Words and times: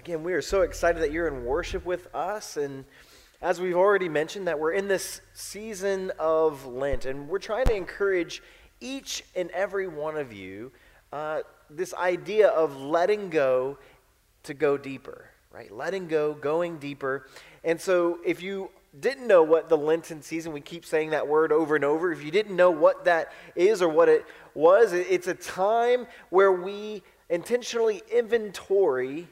again, 0.00 0.22
we 0.22 0.32
are 0.32 0.40
so 0.40 0.62
excited 0.62 1.02
that 1.02 1.12
you're 1.12 1.28
in 1.28 1.44
worship 1.44 1.84
with 1.84 2.08
us. 2.14 2.56
And 2.56 2.86
as 3.42 3.60
we've 3.60 3.76
already 3.76 4.08
mentioned, 4.08 4.48
that 4.48 4.58
we're 4.58 4.72
in 4.72 4.88
this 4.88 5.20
season 5.34 6.10
of 6.18 6.64
Lent, 6.64 7.04
and 7.04 7.28
we're 7.28 7.38
trying 7.38 7.66
to 7.66 7.74
encourage 7.74 8.42
each 8.80 9.22
and 9.36 9.50
every 9.50 9.86
one 9.86 10.16
of 10.16 10.32
you 10.32 10.72
uh, 11.12 11.40
this 11.68 11.92
idea 11.92 12.48
of 12.48 12.80
letting 12.80 13.28
go 13.28 13.76
to 14.44 14.54
go 14.54 14.78
deeper, 14.78 15.26
right? 15.52 15.70
Letting 15.70 16.08
go, 16.08 16.32
going 16.32 16.78
deeper. 16.78 17.26
And 17.62 17.78
so 17.78 18.20
if 18.24 18.42
you 18.42 18.70
didn't 19.00 19.26
know 19.26 19.42
what 19.42 19.68
the 19.68 19.76
Lenten 19.76 20.22
season, 20.22 20.54
we 20.54 20.62
keep 20.62 20.86
saying 20.86 21.10
that 21.10 21.28
word 21.28 21.52
over 21.52 21.76
and 21.76 21.84
over. 21.84 22.10
If 22.10 22.24
you 22.24 22.30
didn't 22.30 22.56
know 22.56 22.70
what 22.70 23.04
that 23.04 23.34
is 23.54 23.82
or 23.82 23.90
what 23.90 24.08
it 24.08 24.24
was, 24.54 24.94
it's 24.94 25.26
a 25.26 25.34
time 25.34 26.06
where 26.30 26.52
we 26.52 27.02
intentionally 27.28 28.02
inventory 28.10 29.28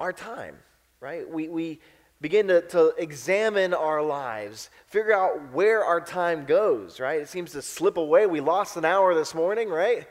our 0.00 0.12
time, 0.12 0.56
right? 1.00 1.28
We, 1.28 1.48
we 1.48 1.80
begin 2.20 2.48
to, 2.48 2.62
to 2.62 2.94
examine 2.98 3.74
our 3.74 4.02
lives, 4.02 4.70
figure 4.86 5.12
out 5.12 5.52
where 5.52 5.84
our 5.84 6.00
time 6.00 6.44
goes, 6.44 7.00
right? 7.00 7.20
It 7.20 7.28
seems 7.28 7.52
to 7.52 7.62
slip 7.62 7.96
away. 7.96 8.26
We 8.26 8.40
lost 8.40 8.76
an 8.76 8.84
hour 8.84 9.14
this 9.14 9.34
morning, 9.34 9.68
right? 9.68 10.06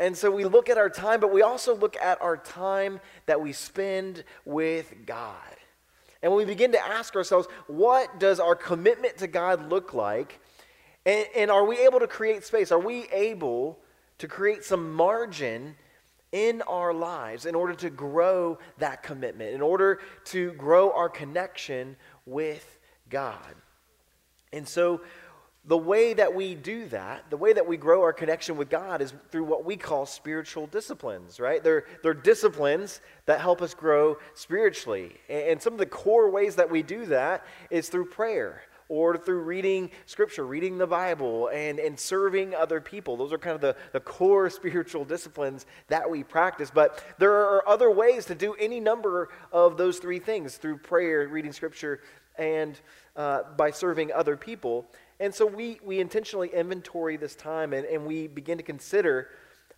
And 0.00 0.16
so 0.16 0.30
we 0.30 0.44
look 0.44 0.68
at 0.68 0.78
our 0.78 0.90
time, 0.90 1.20
but 1.20 1.32
we 1.32 1.42
also 1.42 1.76
look 1.76 1.96
at 1.96 2.20
our 2.20 2.36
time 2.36 3.00
that 3.26 3.40
we 3.40 3.52
spend 3.52 4.24
with 4.44 4.92
God. 5.06 5.36
And 6.22 6.32
when 6.32 6.38
we 6.38 6.44
begin 6.44 6.72
to 6.72 6.84
ask 6.84 7.14
ourselves, 7.14 7.48
what 7.66 8.18
does 8.18 8.40
our 8.40 8.54
commitment 8.54 9.18
to 9.18 9.26
God 9.26 9.68
look 9.68 9.92
like? 9.92 10.40
And, 11.04 11.26
and 11.36 11.50
are 11.50 11.64
we 11.64 11.78
able 11.78 12.00
to 12.00 12.06
create 12.06 12.44
space? 12.44 12.70
Are 12.72 12.78
we 12.78 13.08
able 13.12 13.78
to 14.18 14.28
create 14.28 14.64
some 14.64 14.92
margin 14.92 15.76
in 16.32 16.62
our 16.62 16.94
lives 16.94 17.46
in 17.46 17.54
order 17.54 17.74
to 17.74 17.90
grow 17.90 18.58
that 18.78 19.02
commitment, 19.02 19.54
in 19.54 19.60
order 19.60 20.00
to 20.24 20.52
grow 20.54 20.90
our 20.92 21.08
connection 21.08 21.96
with 22.26 22.78
God. 23.08 23.54
And 24.52 24.66
so, 24.66 25.02
the 25.64 25.78
way 25.78 26.12
that 26.12 26.34
we 26.34 26.56
do 26.56 26.86
that, 26.88 27.30
the 27.30 27.36
way 27.36 27.52
that 27.52 27.68
we 27.68 27.76
grow 27.76 28.02
our 28.02 28.12
connection 28.12 28.56
with 28.56 28.68
God 28.68 29.00
is 29.00 29.14
through 29.30 29.44
what 29.44 29.64
we 29.64 29.76
call 29.76 30.06
spiritual 30.06 30.66
disciplines, 30.66 31.38
right? 31.38 31.62
They're, 31.62 31.84
they're 32.02 32.14
disciplines 32.14 33.00
that 33.26 33.40
help 33.40 33.62
us 33.62 33.72
grow 33.72 34.16
spiritually. 34.34 35.12
And 35.28 35.62
some 35.62 35.72
of 35.72 35.78
the 35.78 35.86
core 35.86 36.30
ways 36.30 36.56
that 36.56 36.68
we 36.68 36.82
do 36.82 37.06
that 37.06 37.46
is 37.70 37.88
through 37.88 38.06
prayer 38.06 38.62
or 38.92 39.16
through 39.16 39.40
reading 39.40 39.90
scripture, 40.04 40.44
reading 40.44 40.76
the 40.76 40.86
Bible, 40.86 41.48
and, 41.48 41.78
and 41.78 41.98
serving 41.98 42.54
other 42.54 42.78
people. 42.78 43.16
Those 43.16 43.32
are 43.32 43.38
kind 43.38 43.54
of 43.54 43.62
the, 43.62 43.74
the 43.92 44.00
core 44.00 44.50
spiritual 44.60 45.06
disciplines 45.06 45.64
that 45.88 46.10
we 46.10 46.22
practice. 46.22 46.70
But 46.70 47.02
there 47.16 47.32
are 47.32 47.66
other 47.66 47.90
ways 47.90 48.26
to 48.26 48.34
do 48.34 48.52
any 48.60 48.80
number 48.80 49.30
of 49.50 49.78
those 49.78 49.98
three 49.98 50.18
things 50.18 50.58
through 50.58 50.76
prayer, 50.76 51.26
reading 51.26 51.54
scripture, 51.54 52.02
and 52.36 52.78
uh, 53.16 53.44
by 53.56 53.70
serving 53.70 54.12
other 54.12 54.36
people. 54.36 54.84
And 55.20 55.34
so 55.34 55.46
we, 55.46 55.80
we 55.82 55.98
intentionally 55.98 56.50
inventory 56.52 57.16
this 57.16 57.34
time 57.34 57.72
and, 57.72 57.86
and 57.86 58.04
we 58.04 58.26
begin 58.26 58.58
to 58.58 58.64
consider 58.64 59.28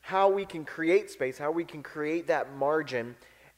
how 0.00 0.28
we 0.28 0.44
can 0.44 0.64
create 0.64 1.08
space, 1.08 1.38
how 1.38 1.52
we 1.52 1.64
can 1.64 1.84
create 1.84 2.26
that 2.26 2.56
margin 2.56 3.14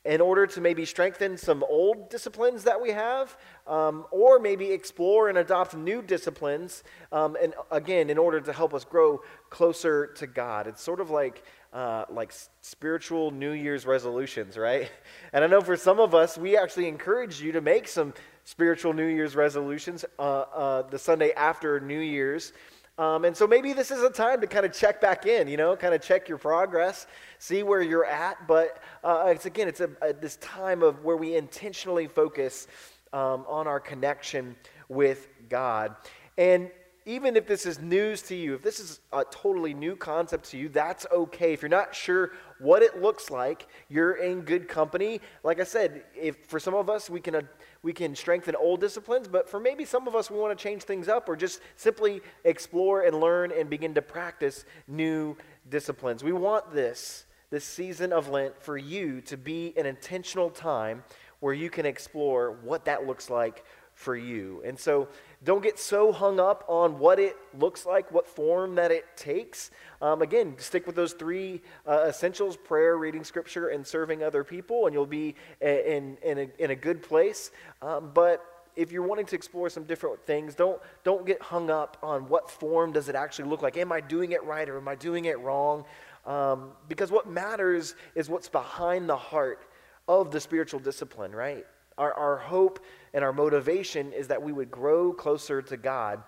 in 0.07 0.21
order 0.21 0.47
to 0.47 0.61
maybe 0.61 0.85
strengthen 0.85 1.37
some 1.37 1.65
old 1.69 2.09
disciplines 2.11 2.65
that 2.65 2.81
we 2.81 2.91
have, 2.91 3.37
um, 3.67 4.07
or 4.11 4.39
maybe 4.39 4.71
explore 4.71 5.29
and 5.29 5.37
adopt 5.37 5.77
new 5.77 6.01
disciplines, 6.01 6.85
um, 7.12 7.37
and 7.43 7.55
again, 7.71 8.09
in 8.09 8.19
order 8.19 8.41
to 8.41 8.53
help 8.53 8.73
us 8.73 8.84
grow 8.84 9.21
closer 9.51 10.07
to 10.07 10.27
God. 10.27 10.67
It's 10.67 10.83
sort 10.83 11.01
of 11.01 11.11
like 11.11 11.43
uh, 11.73 12.07
like 12.09 12.33
spiritual 12.62 13.31
New 13.31 13.51
Year's 13.51 13.84
resolutions, 13.84 14.57
right? 14.57 14.91
And 15.33 15.45
I 15.45 15.49
know 15.49 15.61
for 15.61 15.77
some 15.77 16.01
of 16.01 16.15
us, 16.15 16.39
we 16.39 16.57
actually 16.57 16.89
encourage 16.89 17.43
you 17.43 17.53
to 17.53 17.61
make 17.61 17.89
some 17.89 18.15
spiritual 18.45 18.95
New 18.95 19.07
Year's 19.07 19.37
resolutions 19.37 20.05
uh, 20.19 20.22
uh, 20.22 20.83
the 20.83 20.99
Sunday 20.99 21.33
after 21.33 21.81
New 21.81 21.99
Year's. 21.99 22.53
Um, 22.99 23.27
and 23.27 23.37
so 23.37 23.47
maybe 23.47 23.75
this 23.75 23.91
is 23.91 24.03
a 24.03 24.09
time 24.09 24.41
to 24.41 24.47
kind 24.47 24.65
of 24.65 24.73
check 24.73 25.03
back 25.03 25.27
in, 25.27 25.49
you 25.49 25.59
know, 25.59 25.77
kind 25.77 25.95
of 25.95 26.01
check 26.01 26.29
your 26.29 26.39
progress, 26.39 27.07
see 27.39 27.62
where 27.62 27.83
you're 27.83 28.07
at. 28.07 28.47
But 28.47 28.83
uh, 29.05 29.27
it's 29.34 29.45
again, 29.45 29.69
it's 29.69 29.81
a, 29.81 29.91
a, 30.01 30.15
this 30.15 30.37
time 30.37 30.83
of 30.83 31.05
where 31.05 31.17
we 31.17 31.37
intentionally 31.37 32.07
focus 32.07 32.69
um, 33.12 33.45
on 33.49 33.67
our 33.67 33.81
connection 33.81 34.57
with 34.89 35.29
God. 35.51 35.95
And 36.39 36.71
even 37.06 37.37
if 37.37 37.47
this 37.47 37.67
is 37.67 37.81
news 37.81 38.21
to 38.22 38.34
you, 38.34 38.56
if 38.56 38.62
this 38.62 38.81
is 38.81 38.99
a 39.12 39.25
totally 39.31 39.72
new 39.72 39.94
concept 39.94 40.50
to 40.50 40.59
you, 40.59 40.69
that's 40.69 41.06
okay. 41.12 41.53
If 41.53 41.62
you're 41.62 41.69
not 41.69 41.94
sure 41.94 42.33
what 42.59 42.83
it 42.83 43.00
looks 43.00 43.31
like, 43.31 43.69
you're 43.89 44.15
in 44.15 44.41
good 44.41 44.67
company. 44.67 45.21
Like 45.45 45.61
I 45.61 45.65
said, 45.65 46.03
if 46.16 46.47
for 46.47 46.59
some 46.59 46.75
of 46.75 46.91
us 46.91 47.09
we 47.09 47.21
can 47.21 47.37
uh, 47.37 47.43
we 47.83 47.93
can 47.93 48.16
strengthen 48.16 48.56
old 48.56 48.81
disciplines, 48.81 49.28
but 49.28 49.49
for 49.49 49.61
maybe 49.61 49.84
some 49.84 50.09
of 50.09 50.16
us 50.16 50.33
we 50.33 50.37
want 50.37 50.59
to 50.59 50.61
change 50.61 50.83
things 50.83 51.06
up 51.06 51.28
or 51.28 51.37
just 51.37 51.61
simply 51.77 52.22
explore 52.43 53.03
and 53.03 53.21
learn 53.21 53.53
and 53.53 53.71
begin 53.71 53.95
to 53.95 54.03
practice 54.03 54.65
new 54.89 55.37
disciplines. 55.71 56.25
We 56.25 56.33
want 56.33 56.72
this 56.75 57.25
this 57.50 57.65
season 57.65 58.12
of 58.12 58.28
Lent 58.28 58.61
for 58.61 58.77
you 58.77 59.21
to 59.22 59.37
be 59.37 59.72
an 59.77 59.87
intentional 59.87 60.50
time 60.50 61.05
where 61.39 61.55
you 61.55 61.71
can 61.71 61.87
explore 61.87 62.59
what 62.62 62.87
that 62.87 63.06
looks 63.06 63.31
like 63.31 63.65
for 63.97 64.15
you. 64.15 64.62
And 64.65 64.78
so 64.78 65.09
don't 65.47 65.62
get 65.62 65.79
so 65.79 66.11
hung 66.11 66.41
up 66.41 66.65
on 66.67 66.99
what 66.99 67.21
it 67.21 67.37
looks 67.57 67.87
like, 67.87 68.11
what 68.11 68.27
form 68.27 68.75
that 68.75 68.91
it 68.91 69.05
takes. 69.17 69.71
Um, 70.03 70.21
again, 70.21 70.57
stick 70.59 70.87
with 70.87 70.97
those 70.97 71.12
three 71.12 71.62
uh, 71.87 72.07
essentials 72.09 72.57
prayer, 72.57 72.99
reading 72.99 73.23
scripture, 73.23 73.69
and 73.69 73.87
serving 73.87 74.25
other 74.25 74.43
people, 74.43 74.87
and 74.87 74.93
you'll 74.93 75.07
be 75.07 75.37
in, 75.61 76.19
in, 76.23 76.39
a, 76.39 76.49
in 76.59 76.73
a 76.73 76.75
good 76.75 77.01
place. 77.01 77.53
Um, 77.81 78.11
but 78.12 78.45
if 78.75 78.91
you're 78.91 79.07
wanting 79.07 79.27
to 79.27 79.37
explore 79.37 79.71
some 79.71 79.84
different 79.84 80.21
things, 80.27 80.57
don't, 80.57 80.83
don't 81.05 81.25
get 81.25 81.41
hung 81.41 81.71
up 81.71 81.97
on 82.03 82.28
what 82.28 82.51
form 82.51 82.91
does 82.91 83.09
it 83.09 83.15
actually 83.15 83.49
look 83.49 83.63
like. 83.63 83.77
Am 83.77 83.93
I 83.93 84.01
doing 84.01 84.33
it 84.33 84.43
right 84.43 84.69
or 84.69 84.77
am 84.77 84.89
I 84.89 84.97
doing 84.97 85.27
it 85.27 85.39
wrong? 85.39 85.84
Um, 86.27 86.73
because 86.89 87.13
what 87.13 87.31
matters 87.31 87.95
is 88.17 88.28
what's 88.28 88.49
behind 88.49 89.09
the 89.09 89.17
heart 89.17 89.61
of 90.09 90.33
the 90.33 90.41
spiritual 90.41 90.81
discipline, 90.81 91.31
right? 91.33 91.65
Our, 91.99 92.12
our 92.15 92.37
hope 92.37 92.84
and 93.15 93.25
our 93.25 93.33
motivation 93.33 94.12
is 94.12 94.29
that 94.29 94.43
we 94.43 94.53
would 94.53 94.71
grow 94.71 95.12
closer 95.12 95.62
to 95.62 95.77
God. 95.77 96.23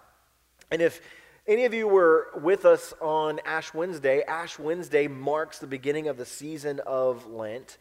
And 0.70 0.82
if 0.82 1.00
any 1.46 1.64
of 1.64 1.72
you 1.72 1.88
were 1.88 2.28
with 2.42 2.64
us 2.64 2.92
on 3.00 3.40
Ash 3.44 3.72
Wednesday, 3.72 4.22
Ash 4.22 4.58
Wednesday 4.58 5.08
marks 5.08 5.58
the 5.58 5.66
beginning 5.66 6.08
of 6.08 6.16
the 6.16 6.26
season 6.26 6.80
of 6.86 7.26
Lent. 7.26 7.78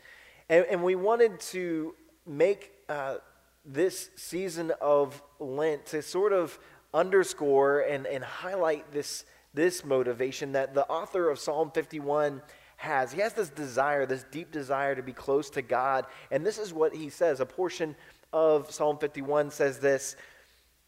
And, 0.50 0.66
and 0.70 0.84
we 0.84 0.96
wanted 0.96 1.40
to 1.52 1.94
make 2.26 2.72
uh, 2.88 3.18
this 3.66 4.10
season 4.16 4.72
of 4.80 5.22
Lent 5.40 5.86
to 5.88 6.02
sort 6.02 6.32
of 6.32 6.58
underscore 6.94 7.82
and, 7.82 8.08
and 8.08 8.24
highlight 8.24 8.92
this, 8.92 9.26
this 9.54 9.84
motivation 9.84 10.54
that 10.54 10.74
the 10.74 10.88
author 10.88 11.30
of 11.30 11.38
Psalm 11.38 11.72
51 11.72 12.42
has. 12.78 13.12
He 13.12 13.20
has 13.22 13.34
this 13.34 13.50
desire, 13.50 14.06
this 14.06 14.26
deep 14.32 14.52
desire 14.52 14.96
to 14.96 15.04
be 15.04 15.14
close 15.14 15.50
to 15.52 15.62
God. 15.62 16.06
And 16.32 16.46
this 16.46 16.58
is 16.58 16.74
what 16.74 16.96
he 16.96 17.10
says. 17.10 17.40
A 17.40 17.46
portion 17.46 17.96
of 18.32 18.72
Psalm 18.72 18.98
51 18.98 19.52
says 19.52 19.80
this 19.80 20.16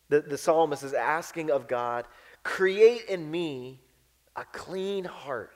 the, 0.09 0.21
the 0.21 0.37
psalmist 0.37 0.83
is 0.83 0.93
asking 0.93 1.51
of 1.51 1.67
God, 1.67 2.05
Create 2.43 3.05
in 3.05 3.29
me 3.29 3.79
a 4.35 4.43
clean 4.45 5.05
heart, 5.05 5.51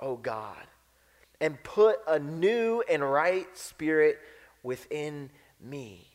O 0.00 0.16
God, 0.16 0.66
and 1.40 1.62
put 1.62 1.98
a 2.06 2.18
new 2.18 2.82
and 2.88 3.02
right 3.02 3.46
spirit 3.56 4.18
within 4.62 5.30
me. 5.60 6.06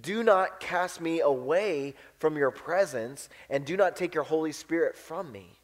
Do 0.00 0.22
not 0.22 0.60
cast 0.60 1.00
me 1.00 1.20
away 1.20 1.94
from 2.18 2.36
your 2.36 2.50
presence, 2.50 3.28
and 3.48 3.64
do 3.64 3.76
not 3.76 3.96
take 3.96 4.14
your 4.14 4.24
Holy 4.24 4.52
Spirit 4.52 4.96
from 4.96 5.32
me, 5.32 5.55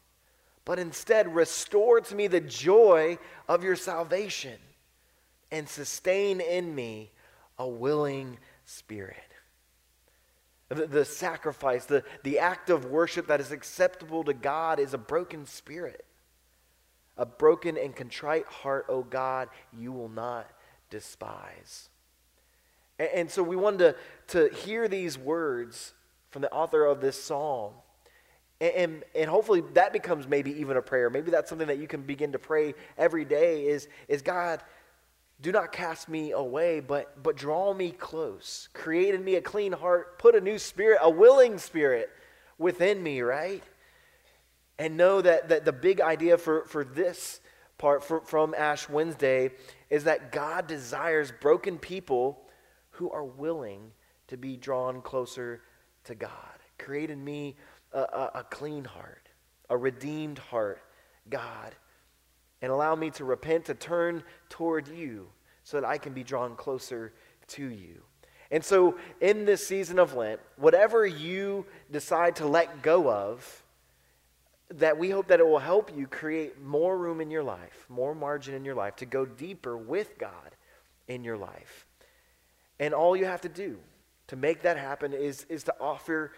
but 0.65 0.79
instead 0.79 1.33
restore 1.35 1.99
to 2.01 2.15
me 2.15 2.27
the 2.27 2.39
joy 2.39 3.17
of 3.47 3.63
your 3.63 3.75
salvation 3.75 4.57
and 5.51 5.67
sustain 5.67 6.39
in 6.41 6.73
me 6.73 7.11
a 7.59 7.67
willing 7.67 8.37
spirit. 8.65 9.17
The, 10.69 10.87
the 10.87 11.05
sacrifice, 11.05 11.85
the, 11.85 12.03
the 12.23 12.39
act 12.39 12.69
of 12.69 12.85
worship 12.85 13.27
that 13.27 13.39
is 13.39 13.51
acceptable 13.51 14.23
to 14.23 14.33
God 14.33 14.79
is 14.79 14.93
a 14.93 14.97
broken 14.97 15.45
spirit. 15.45 16.05
A 17.17 17.25
broken 17.25 17.77
and 17.77 17.95
contrite 17.95 18.47
heart, 18.47 18.87
O 18.89 18.95
oh 18.95 19.03
God, 19.03 19.49
you 19.71 19.91
will 19.91 20.09
not 20.09 20.49
despise. 20.89 21.89
And, 22.97 23.09
and 23.13 23.31
so 23.31 23.43
we 23.43 23.55
wanted 23.55 23.95
to, 24.29 24.49
to 24.49 24.55
hear 24.55 24.87
these 24.87 25.17
words 25.17 25.93
from 26.31 26.41
the 26.41 26.51
author 26.51 26.85
of 26.85 27.01
this 27.01 27.21
psalm. 27.21 27.73
And, 28.63 28.75
and, 28.75 29.03
and, 29.13 29.29
hopefully 29.29 29.61
that 29.73 29.91
becomes 29.91 30.25
maybe 30.25 30.51
even 30.61 30.77
a 30.77 30.81
prayer. 30.81 31.09
Maybe 31.09 31.31
that's 31.31 31.49
something 31.49 31.67
that 31.67 31.79
you 31.79 31.87
can 31.87 32.01
begin 32.01 32.31
to 32.31 32.39
pray 32.39 32.75
every 32.97 33.25
day 33.25 33.65
is, 33.65 33.89
is 34.07 34.21
God, 34.21 34.63
do 35.41 35.51
not 35.51 35.73
cast 35.73 36.07
me 36.07 36.31
away, 36.31 36.79
but, 36.79 37.21
but 37.21 37.35
draw 37.35 37.73
me 37.73 37.91
close. 37.91 38.69
Create 38.73 39.15
in 39.15 39.25
me 39.25 39.35
a 39.35 39.41
clean 39.41 39.73
heart. 39.73 40.17
Put 40.17 40.33
a 40.33 40.39
new 40.39 40.57
spirit, 40.57 40.99
a 41.01 41.09
willing 41.09 41.57
spirit 41.57 42.09
within 42.57 43.03
me, 43.03 43.19
right? 43.19 43.61
And 44.79 44.95
know 44.95 45.21
that, 45.21 45.49
that 45.49 45.65
the 45.65 45.73
big 45.73 45.99
idea 45.99 46.37
for, 46.37 46.63
for 46.65 46.85
this 46.85 47.41
part 47.77 48.05
from 48.05 48.55
Ash 48.57 48.87
Wednesday 48.87 49.51
is 49.89 50.05
that 50.05 50.31
God 50.31 50.67
desires 50.67 51.33
broken 51.41 51.77
people 51.77 52.39
who 52.91 53.11
are 53.11 53.25
willing 53.25 53.91
to 54.27 54.37
be 54.37 54.55
drawn 54.55 55.01
closer 55.01 55.61
to 56.05 56.15
God. 56.15 56.29
Create 56.77 57.09
in 57.09 57.23
me 57.23 57.57
a, 57.93 57.99
a, 57.99 58.31
a 58.35 58.43
clean 58.49 58.83
heart, 58.83 59.29
a 59.69 59.77
redeemed 59.77 60.39
heart, 60.39 60.81
God, 61.29 61.75
and 62.61 62.71
allow 62.71 62.95
me 62.95 63.09
to 63.11 63.25
repent, 63.25 63.65
to 63.65 63.73
turn 63.73 64.23
toward 64.49 64.87
you 64.87 65.27
so 65.63 65.79
that 65.79 65.87
I 65.87 65.97
can 65.97 66.13
be 66.13 66.23
drawn 66.23 66.55
closer 66.55 67.13
to 67.47 67.65
you. 67.65 68.01
And 68.51 68.63
so, 68.63 68.97
in 69.19 69.45
this 69.45 69.65
season 69.65 69.97
of 69.97 70.13
Lent, 70.13 70.39
whatever 70.57 71.05
you 71.05 71.65
decide 71.91 72.35
to 72.37 72.45
let 72.45 72.83
go 72.83 73.09
of, 73.09 73.63
that 74.75 74.97
we 74.97 75.09
hope 75.09 75.27
that 75.27 75.39
it 75.39 75.47
will 75.47 75.59
help 75.59 75.95
you 75.95 76.07
create 76.07 76.61
more 76.61 76.97
room 76.97 77.21
in 77.21 77.31
your 77.31 77.43
life, 77.43 77.85
more 77.89 78.13
margin 78.15 78.53
in 78.53 78.65
your 78.65 78.75
life 78.75 78.95
to 78.97 79.05
go 79.05 79.25
deeper 79.25 79.77
with 79.77 80.17
God 80.17 80.55
in 81.07 81.23
your 81.23 81.37
life. 81.37 81.85
And 82.79 82.93
all 82.93 83.15
you 83.15 83.25
have 83.25 83.41
to 83.41 83.49
do 83.49 83.79
to 84.27 84.35
make 84.35 84.61
that 84.63 84.77
happen 84.77 85.13
is, 85.13 85.45
is 85.49 85.63
to 85.63 85.75
offer 85.79 86.31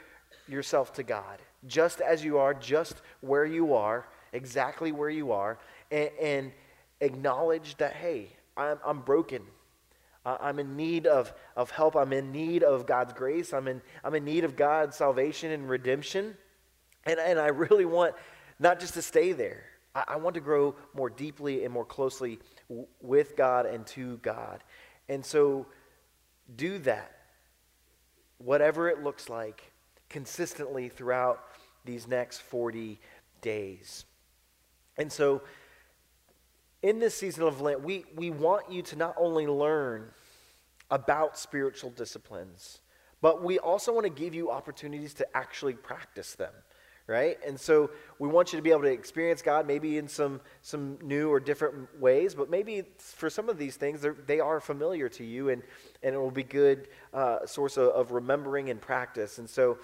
yourself 0.48 0.94
to 0.94 1.04
God, 1.04 1.42
just 1.68 2.02
as 2.02 2.24
you 2.24 2.38
are, 2.38 2.54
just 2.54 3.02
where 3.22 3.46
you 3.46 3.74
are, 3.74 4.08
exactly 4.34 4.92
where 4.92 5.10
you 5.10 5.32
are, 5.32 5.58
and, 5.92 6.10
and 6.22 6.52
acknowledge 7.02 7.78
that, 7.78 7.94
hey, 7.94 8.30
I'm, 8.58 8.78
I'm 8.86 9.02
broken. 9.02 9.42
I'm 10.26 10.58
in 10.58 10.76
need 10.76 11.06
of, 11.06 11.32
of 11.56 11.70
help. 11.70 11.96
I'm 11.96 12.12
in 12.12 12.32
need 12.32 12.64
of 12.64 12.88
God's 12.88 13.14
grace. 13.14 13.54
I'm 13.54 13.68
in, 13.68 13.82
I'm 14.04 14.16
in 14.16 14.26
need 14.26 14.44
of 14.44 14.56
God's 14.56 14.98
salvation 14.98 15.52
and 15.52 15.70
redemption. 15.70 16.36
And, 17.06 17.20
and 17.20 17.40
I 17.40 17.48
really 17.48 17.86
want 17.86 18.16
not 18.60 18.80
just 18.80 18.96
to 18.96 19.04
stay 19.04 19.34
there, 19.34 19.66
I, 19.94 20.04
I 20.08 20.16
want 20.16 20.34
to 20.34 20.42
grow 20.42 20.76
more 20.96 21.12
deeply 21.12 21.64
and 21.64 21.72
more 21.72 21.86
closely 21.86 22.40
w- 22.70 22.88
with 23.02 23.36
God 23.36 23.68
and 23.68 23.86
to 23.88 24.18
God. 24.18 24.64
And 25.10 25.24
so 25.24 25.68
do 26.56 26.80
that, 26.80 27.12
whatever 28.40 28.90
it 28.90 29.04
looks 29.04 29.30
like, 29.30 29.72
consistently 30.16 30.88
throughout 30.88 31.44
these 31.84 32.08
next 32.08 32.42
40 32.44 33.02
days. 33.42 34.06
And 34.98 35.12
so, 35.12 35.42
in 36.82 37.00
this 37.00 37.14
season 37.16 37.44
of 37.44 37.60
Lent, 37.60 37.82
we, 37.82 38.06
we 38.16 38.30
want 38.30 38.72
you 38.72 38.82
to 38.84 38.96
not 38.96 39.14
only 39.18 39.46
learn 39.46 40.10
about 40.90 41.38
spiritual 41.38 41.90
disciplines, 41.90 42.80
but 43.20 43.44
we 43.44 43.60
also 43.60 43.92
want 43.92 44.06
to 44.06 44.10
give 44.10 44.34
you 44.34 44.50
opportunities 44.50 45.14
to 45.16 45.28
actually 45.36 45.74
practice 45.74 46.34
them 46.36 46.54
right? 47.08 47.38
And 47.46 47.60
so 47.60 47.92
we 48.18 48.28
want 48.28 48.52
you 48.52 48.58
to 48.58 48.64
be 48.64 48.72
able 48.72 48.82
to 48.82 48.92
experience 48.92 49.42
God 49.42 49.68
maybe 49.68 49.98
in 49.98 50.08
some, 50.08 50.42
some 50.62 50.98
new 51.04 51.32
or 51.32 51.40
different 51.40 52.00
ways, 52.00 52.34
but 52.34 52.50
maybe 52.50 52.84
for 52.98 53.30
some 53.30 53.48
of 53.48 53.58
these 53.58 53.76
things, 53.76 54.06
they 54.26 54.40
are 54.40 54.60
familiar 54.60 55.08
to 55.10 55.24
you 55.24 55.50
and, 55.50 55.62
and 56.02 56.16
it 56.16 56.18
will 56.18 56.32
be 56.32 56.44
good 56.44 56.88
uh, 57.14 57.46
source 57.46 57.78
of, 57.78 57.90
of, 57.90 58.12
remembering 58.12 58.70
and 58.70 58.82
practice. 58.82 59.38
And 59.38 59.48
so 59.48 59.78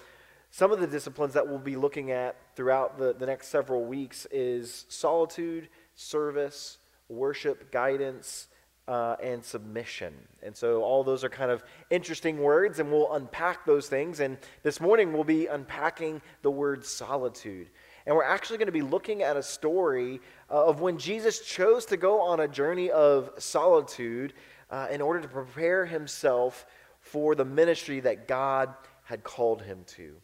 some 0.54 0.70
of 0.70 0.80
the 0.80 0.86
disciplines 0.86 1.32
that 1.32 1.48
we'll 1.48 1.58
be 1.58 1.76
looking 1.76 2.10
at 2.10 2.36
throughout 2.56 2.98
the, 2.98 3.14
the 3.14 3.24
next 3.24 3.48
several 3.48 3.86
weeks 3.86 4.26
is 4.30 4.84
solitude, 4.90 5.70
service, 5.94 6.76
worship, 7.08 7.72
guidance, 7.72 8.48
uh, 8.86 9.16
and 9.22 9.42
submission. 9.42 10.12
And 10.42 10.54
so 10.54 10.82
all 10.82 11.04
those 11.04 11.24
are 11.24 11.30
kind 11.30 11.50
of 11.50 11.64
interesting 11.88 12.38
words, 12.38 12.80
and 12.80 12.92
we'll 12.92 13.14
unpack 13.14 13.64
those 13.64 13.88
things. 13.88 14.20
And 14.20 14.36
this 14.62 14.78
morning 14.78 15.14
we'll 15.14 15.24
be 15.24 15.46
unpacking 15.46 16.20
the 16.42 16.50
word 16.50 16.84
solitude. 16.84 17.70
And 18.04 18.14
we're 18.14 18.22
actually 18.22 18.58
going 18.58 18.66
to 18.66 18.72
be 18.72 18.82
looking 18.82 19.22
at 19.22 19.38
a 19.38 19.42
story 19.42 20.20
uh, 20.50 20.66
of 20.66 20.82
when 20.82 20.98
Jesus 20.98 21.40
chose 21.40 21.86
to 21.86 21.96
go 21.96 22.20
on 22.20 22.40
a 22.40 22.48
journey 22.48 22.90
of 22.90 23.30
solitude 23.38 24.34
uh, 24.68 24.88
in 24.90 25.00
order 25.00 25.22
to 25.22 25.28
prepare 25.28 25.86
himself 25.86 26.66
for 27.00 27.34
the 27.34 27.44
ministry 27.46 28.00
that 28.00 28.28
God 28.28 28.74
had 29.04 29.24
called 29.24 29.62
him 29.62 29.84
to. 29.86 30.14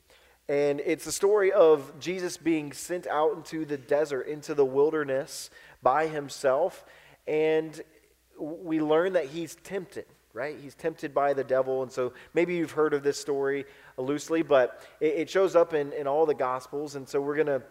And 0.49 0.81
it's 0.81 1.07
a 1.07 1.13
story 1.13 1.53
of 1.53 1.93
Jesus 2.01 2.39
being 2.39 2.73
sent 2.73 3.07
out 3.07 3.37
into 3.37 3.67
the 3.67 3.77
desert, 3.77 4.23
into 4.23 4.55
the 4.55 4.65
wilderness 4.65 5.51
by 5.83 6.07
himself. 6.07 6.87
And 7.27 7.79
we 8.39 8.81
learn 8.81 9.13
that 9.13 9.27
he's 9.27 9.57
tempted, 9.57 10.07
right? 10.33 10.57
He's 10.59 10.75
tempted 10.75 11.13
by 11.13 11.35
the 11.35 11.45
devil. 11.45 11.83
And 11.83 11.93
so 11.93 12.15
maybe 12.33 12.55
you've 12.55 12.71
heard 12.71 12.95
of 12.95 13.03
this 13.03 13.21
story 13.21 13.67
loosely, 13.99 14.43
but 14.43 14.81
it, 15.01 15.15
it 15.15 15.31
shows 15.31 15.55
up 15.55 15.75
in, 15.75 15.93
in 15.93 16.07
all 16.07 16.25
the 16.25 16.35
Gospels. 16.35 16.95
And 16.95 17.07
so 17.07 17.21
we're 17.21 17.37
going 17.37 17.47
to 17.49 17.63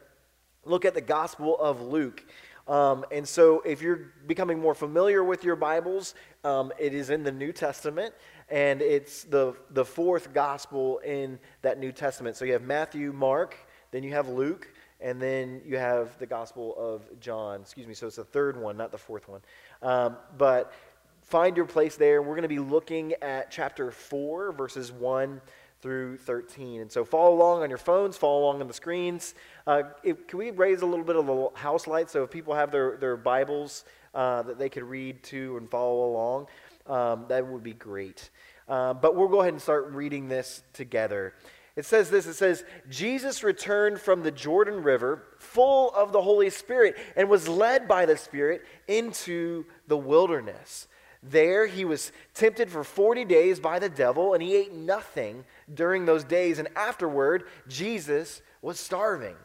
look 0.63 0.85
at 0.85 0.93
the 0.93 1.01
Gospel 1.01 1.57
of 1.59 1.81
Luke. 1.81 2.23
Um, 2.67 3.05
and 3.11 3.27
so, 3.27 3.61
if 3.61 3.81
you're 3.81 4.11
becoming 4.27 4.59
more 4.59 4.75
familiar 4.75 5.23
with 5.23 5.43
your 5.43 5.55
Bibles, 5.55 6.15
um, 6.43 6.73
it 6.77 6.93
is 6.93 7.09
in 7.09 7.23
the 7.23 7.31
New 7.31 7.53
Testament, 7.53 8.13
and 8.49 8.81
it's 8.81 9.23
the, 9.23 9.55
the 9.69 9.85
fourth 9.85 10.33
gospel 10.33 10.99
in 10.99 11.39
that 11.61 11.79
New 11.79 11.93
Testament. 11.93 12.35
So, 12.35 12.43
you 12.43 12.53
have 12.53 12.63
Matthew, 12.63 13.13
Mark, 13.13 13.55
then 13.91 14.03
you 14.03 14.11
have 14.11 14.27
Luke, 14.27 14.67
and 14.99 15.21
then 15.21 15.61
you 15.65 15.77
have 15.77 16.17
the 16.19 16.25
Gospel 16.25 16.75
of 16.77 17.19
John. 17.21 17.61
Excuse 17.61 17.87
me, 17.87 17.93
so 17.93 18.07
it's 18.07 18.17
the 18.17 18.23
third 18.23 18.59
one, 18.59 18.75
not 18.75 18.91
the 18.91 18.97
fourth 18.97 19.29
one. 19.29 19.41
Um, 19.81 20.17
but 20.37 20.73
find 21.21 21.55
your 21.55 21.65
place 21.65 21.95
there. 21.95 22.21
We're 22.21 22.35
going 22.35 22.41
to 22.41 22.47
be 22.47 22.59
looking 22.59 23.13
at 23.21 23.51
chapter 23.51 23.91
4, 23.91 24.51
verses 24.53 24.91
1 24.91 25.39
through 25.81 26.17
13. 26.17 26.81
And 26.81 26.91
so 26.91 27.05
follow 27.05 27.35
along 27.35 27.61
on 27.61 27.69
your 27.69 27.77
phones, 27.77 28.17
follow 28.17 28.43
along 28.43 28.61
on 28.61 28.67
the 28.67 28.73
screens. 28.73 29.35
Uh, 29.67 29.83
if, 30.01 30.25
can 30.27 30.39
we 30.39 30.49
raise 30.51 30.81
a 30.81 30.85
little 30.85 31.03
bit 31.03 31.17
of 31.17 31.27
the 31.27 31.49
house 31.53 31.87
light 31.87 32.09
so 32.09 32.23
if 32.23 32.31
people 32.31 32.53
have 32.53 32.71
their, 32.71 32.95
their 32.95 33.17
Bibles 33.17 33.83
uh, 34.15 34.41
that 34.43 34.57
they 34.57 34.69
could 34.69 34.83
read 34.83 35.21
to 35.23 35.57
and 35.57 35.69
follow 35.69 36.09
along? 36.09 36.47
Um, 36.87 37.25
that 37.27 37.45
would 37.45 37.63
be 37.63 37.73
great. 37.73 38.29
Uh, 38.69 38.93
but 38.93 39.15
we'll 39.15 39.27
go 39.27 39.41
ahead 39.41 39.51
and 39.51 39.61
start 39.61 39.91
reading 39.91 40.29
this 40.29 40.63
together. 40.71 41.33
It 41.75 41.85
says 41.85 42.09
this 42.09 42.27
it 42.27 42.35
says, 42.35 42.63
Jesus 42.89 43.43
returned 43.43 43.99
from 43.99 44.23
the 44.23 44.31
Jordan 44.31 44.83
River 44.83 45.23
full 45.37 45.93
of 45.93 46.13
the 46.13 46.21
Holy 46.21 46.49
Spirit 46.49 46.95
and 47.17 47.29
was 47.29 47.49
led 47.49 47.89
by 47.89 48.05
the 48.05 48.15
Spirit 48.15 48.63
into 48.87 49.65
the 49.87 49.97
wilderness. 49.97 50.87
There 51.21 51.67
he 51.67 51.83
was 51.83 52.13
tempted 52.33 52.69
for 52.69 52.85
40 52.85 53.25
days 53.25 53.59
by 53.59 53.79
the 53.79 53.89
devil, 53.89 54.33
and 54.33 54.41
he 54.41 54.55
ate 54.55 54.73
nothing 54.73 55.43
during 55.73 56.05
those 56.05 56.23
days. 56.23 56.57
And 56.57 56.69
afterward, 56.77 57.43
Jesus 57.67 58.41
was 58.61 58.79
starving. 58.79 59.35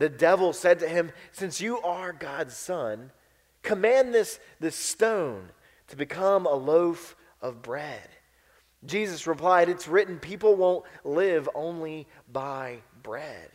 The 0.00 0.08
devil 0.08 0.54
said 0.54 0.78
to 0.78 0.88
him, 0.88 1.12
Since 1.30 1.60
you 1.60 1.78
are 1.82 2.14
God's 2.14 2.56
son, 2.56 3.12
command 3.62 4.14
this, 4.14 4.40
this 4.58 4.74
stone 4.74 5.50
to 5.88 5.96
become 5.96 6.46
a 6.46 6.54
loaf 6.54 7.14
of 7.42 7.60
bread. 7.60 8.08
Jesus 8.86 9.26
replied, 9.26 9.68
It's 9.68 9.86
written, 9.86 10.18
people 10.18 10.56
won't 10.56 10.86
live 11.04 11.50
only 11.54 12.08
by 12.32 12.78
bread. 13.02 13.50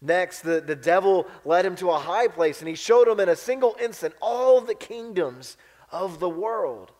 Next, 0.00 0.40
the, 0.40 0.62
the 0.62 0.74
devil 0.74 1.26
led 1.44 1.66
him 1.66 1.76
to 1.76 1.90
a 1.90 1.98
high 1.98 2.28
place, 2.28 2.60
and 2.60 2.68
he 2.68 2.74
showed 2.74 3.06
him 3.06 3.20
in 3.20 3.28
a 3.28 3.36
single 3.36 3.76
instant 3.78 4.14
all 4.22 4.62
the 4.62 4.74
kingdoms 4.74 5.58
of 5.92 6.20
the 6.20 6.30
world. 6.30 6.90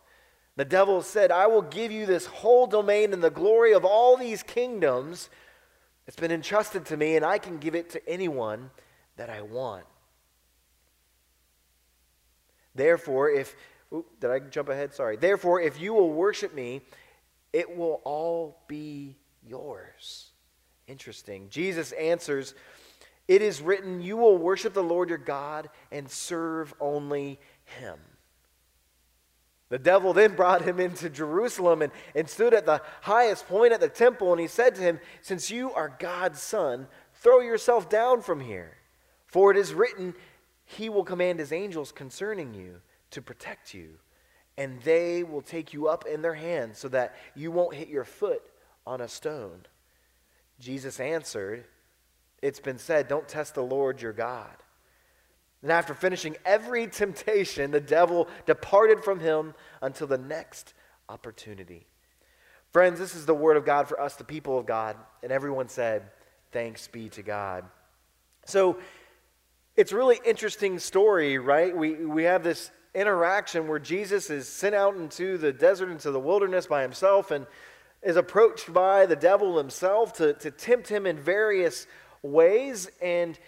The 0.56 0.66
devil 0.66 1.00
said, 1.00 1.32
I 1.32 1.46
will 1.46 1.62
give 1.62 1.92
you 1.92 2.04
this 2.04 2.26
whole 2.26 2.66
domain 2.66 3.14
and 3.14 3.24
the 3.24 3.30
glory 3.30 3.72
of 3.72 3.86
all 3.86 4.18
these 4.18 4.42
kingdoms. 4.42 5.30
It's 6.06 6.16
been 6.16 6.30
entrusted 6.30 6.86
to 6.86 6.96
me, 6.96 7.16
and 7.16 7.24
I 7.24 7.38
can 7.38 7.58
give 7.58 7.74
it 7.74 7.90
to 7.90 8.08
anyone 8.08 8.70
that 9.16 9.28
I 9.28 9.42
want. 9.42 9.84
Therefore, 12.74 13.30
if, 13.30 13.56
did 14.20 14.30
I 14.30 14.38
jump 14.38 14.68
ahead? 14.68 14.94
Sorry. 14.94 15.16
Therefore, 15.16 15.60
if 15.60 15.80
you 15.80 15.94
will 15.94 16.12
worship 16.12 16.54
me, 16.54 16.82
it 17.52 17.76
will 17.76 18.02
all 18.04 18.62
be 18.68 19.16
yours. 19.42 20.30
Interesting. 20.86 21.48
Jesus 21.48 21.92
answers, 21.92 22.54
It 23.26 23.42
is 23.42 23.60
written, 23.60 24.00
You 24.00 24.16
will 24.16 24.36
worship 24.36 24.74
the 24.74 24.82
Lord 24.82 25.08
your 25.08 25.18
God 25.18 25.70
and 25.90 26.08
serve 26.08 26.74
only 26.80 27.40
him. 27.64 27.98
The 29.68 29.78
devil 29.78 30.12
then 30.12 30.34
brought 30.34 30.62
him 30.62 30.78
into 30.78 31.10
Jerusalem 31.10 31.82
and, 31.82 31.92
and 32.14 32.28
stood 32.28 32.54
at 32.54 32.66
the 32.66 32.82
highest 33.02 33.48
point 33.48 33.72
at 33.72 33.80
the 33.80 33.88
temple, 33.88 34.32
and 34.32 34.40
he 34.40 34.46
said 34.46 34.76
to 34.76 34.82
him, 34.82 35.00
Since 35.22 35.50
you 35.50 35.72
are 35.72 35.96
God's 35.98 36.40
son, 36.40 36.86
throw 37.14 37.40
yourself 37.40 37.88
down 37.88 38.22
from 38.22 38.40
here. 38.40 38.76
For 39.26 39.50
it 39.50 39.56
is 39.56 39.74
written, 39.74 40.14
He 40.64 40.88
will 40.88 41.04
command 41.04 41.40
His 41.40 41.52
angels 41.52 41.90
concerning 41.90 42.54
you 42.54 42.80
to 43.10 43.20
protect 43.20 43.74
you 43.74 43.98
and 44.58 44.80
they 44.82 45.22
will 45.22 45.42
take 45.42 45.72
you 45.72 45.88
up 45.88 46.06
in 46.06 46.22
their 46.22 46.34
hands 46.34 46.78
so 46.78 46.88
that 46.88 47.14
you 47.34 47.50
won't 47.50 47.74
hit 47.74 47.88
your 47.88 48.04
foot 48.04 48.42
on 48.86 49.00
a 49.00 49.08
stone. 49.08 49.66
Jesus 50.58 50.98
answered, 50.98 51.64
It's 52.40 52.60
been 52.60 52.78
said, 52.78 53.08
don't 53.08 53.28
test 53.28 53.54
the 53.54 53.62
Lord 53.62 54.00
your 54.00 54.12
God. 54.12 54.56
And 55.62 55.72
after 55.72 55.94
finishing 55.94 56.36
every 56.44 56.86
temptation, 56.86 57.70
the 57.70 57.80
devil 57.80 58.28
departed 58.44 59.02
from 59.02 59.20
him 59.20 59.54
until 59.82 60.06
the 60.06 60.18
next 60.18 60.74
opportunity. 61.08 61.86
Friends, 62.72 62.98
this 62.98 63.14
is 63.14 63.26
the 63.26 63.34
word 63.34 63.56
of 63.56 63.64
God 63.64 63.88
for 63.88 64.00
us, 64.00 64.16
the 64.16 64.24
people 64.24 64.58
of 64.58 64.66
God. 64.66 64.96
And 65.22 65.32
everyone 65.32 65.68
said, 65.68 66.10
Thanks 66.52 66.88
be 66.88 67.08
to 67.10 67.22
God. 67.22 67.64
So, 68.44 68.78
it's 69.76 69.92
really 69.92 70.18
interesting 70.24 70.78
story, 70.78 71.36
right? 71.36 71.76
We, 71.76 71.94
we 71.94 72.24
have 72.24 72.42
this 72.42 72.70
interaction 72.94 73.68
where 73.68 73.78
Jesus 73.78 74.30
is 74.30 74.48
sent 74.48 74.74
out 74.74 74.96
into 74.96 75.36
the 75.36 75.52
desert, 75.52 75.90
into 75.90 76.10
the 76.10 76.20
wilderness 76.20 76.66
by 76.66 76.80
himself, 76.80 77.30
and 77.30 77.46
is 78.02 78.16
approached 78.16 78.72
by 78.72 79.04
the 79.04 79.16
devil 79.16 79.58
himself 79.58 80.14
to, 80.14 80.32
to 80.34 80.50
tempt 80.50 80.88
him 80.88 81.06
in 81.06 81.18
various 81.18 81.86
ways. 82.22 82.90
And 83.02 83.38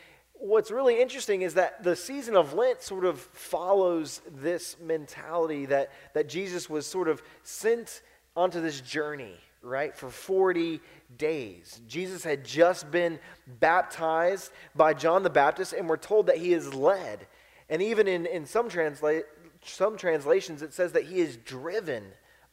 what's 0.41 0.71
really 0.71 1.01
interesting 1.01 1.43
is 1.43 1.55
that 1.55 1.83
the 1.83 1.97
season 1.97 2.37
of 2.37 2.55
Lent 2.55 2.83
sort 2.83 3.05
of 3.05 3.21
follows 3.21 4.21
this 4.31 4.77
mentality 4.81 5.67
that, 5.67 5.91
that 6.15 6.29
Jesus 6.29 6.71
was 6.71 6.87
sort 6.87 7.09
of 7.09 7.23
sent 7.43 8.03
onto 8.37 8.61
this 8.61 8.81
journey, 8.81 9.35
right, 9.63 9.97
for 9.97 10.11
40 10.11 10.81
days. 11.17 11.81
Jesus 11.89 12.23
had 12.23 12.45
just 12.45 12.91
been 12.91 13.19
baptized 13.47 14.53
by 14.75 14.95
John 14.95 15.23
the 15.23 15.31
Baptist, 15.31 15.73
and 15.73 15.89
we're 15.89 15.97
told 15.97 16.27
that 16.27 16.39
he 16.39 16.53
is 16.53 16.73
led. 16.73 17.27
And 17.69 17.83
even 17.83 18.07
in, 18.07 18.27
in 18.27 18.47
some, 18.47 18.69
transla- 18.69 19.25
some 19.65 19.97
translations, 19.97 20.63
it 20.63 20.73
says 20.73 20.93
that 20.93 21.05
he 21.05 21.21
is 21.21 21.37
driven 21.37 22.05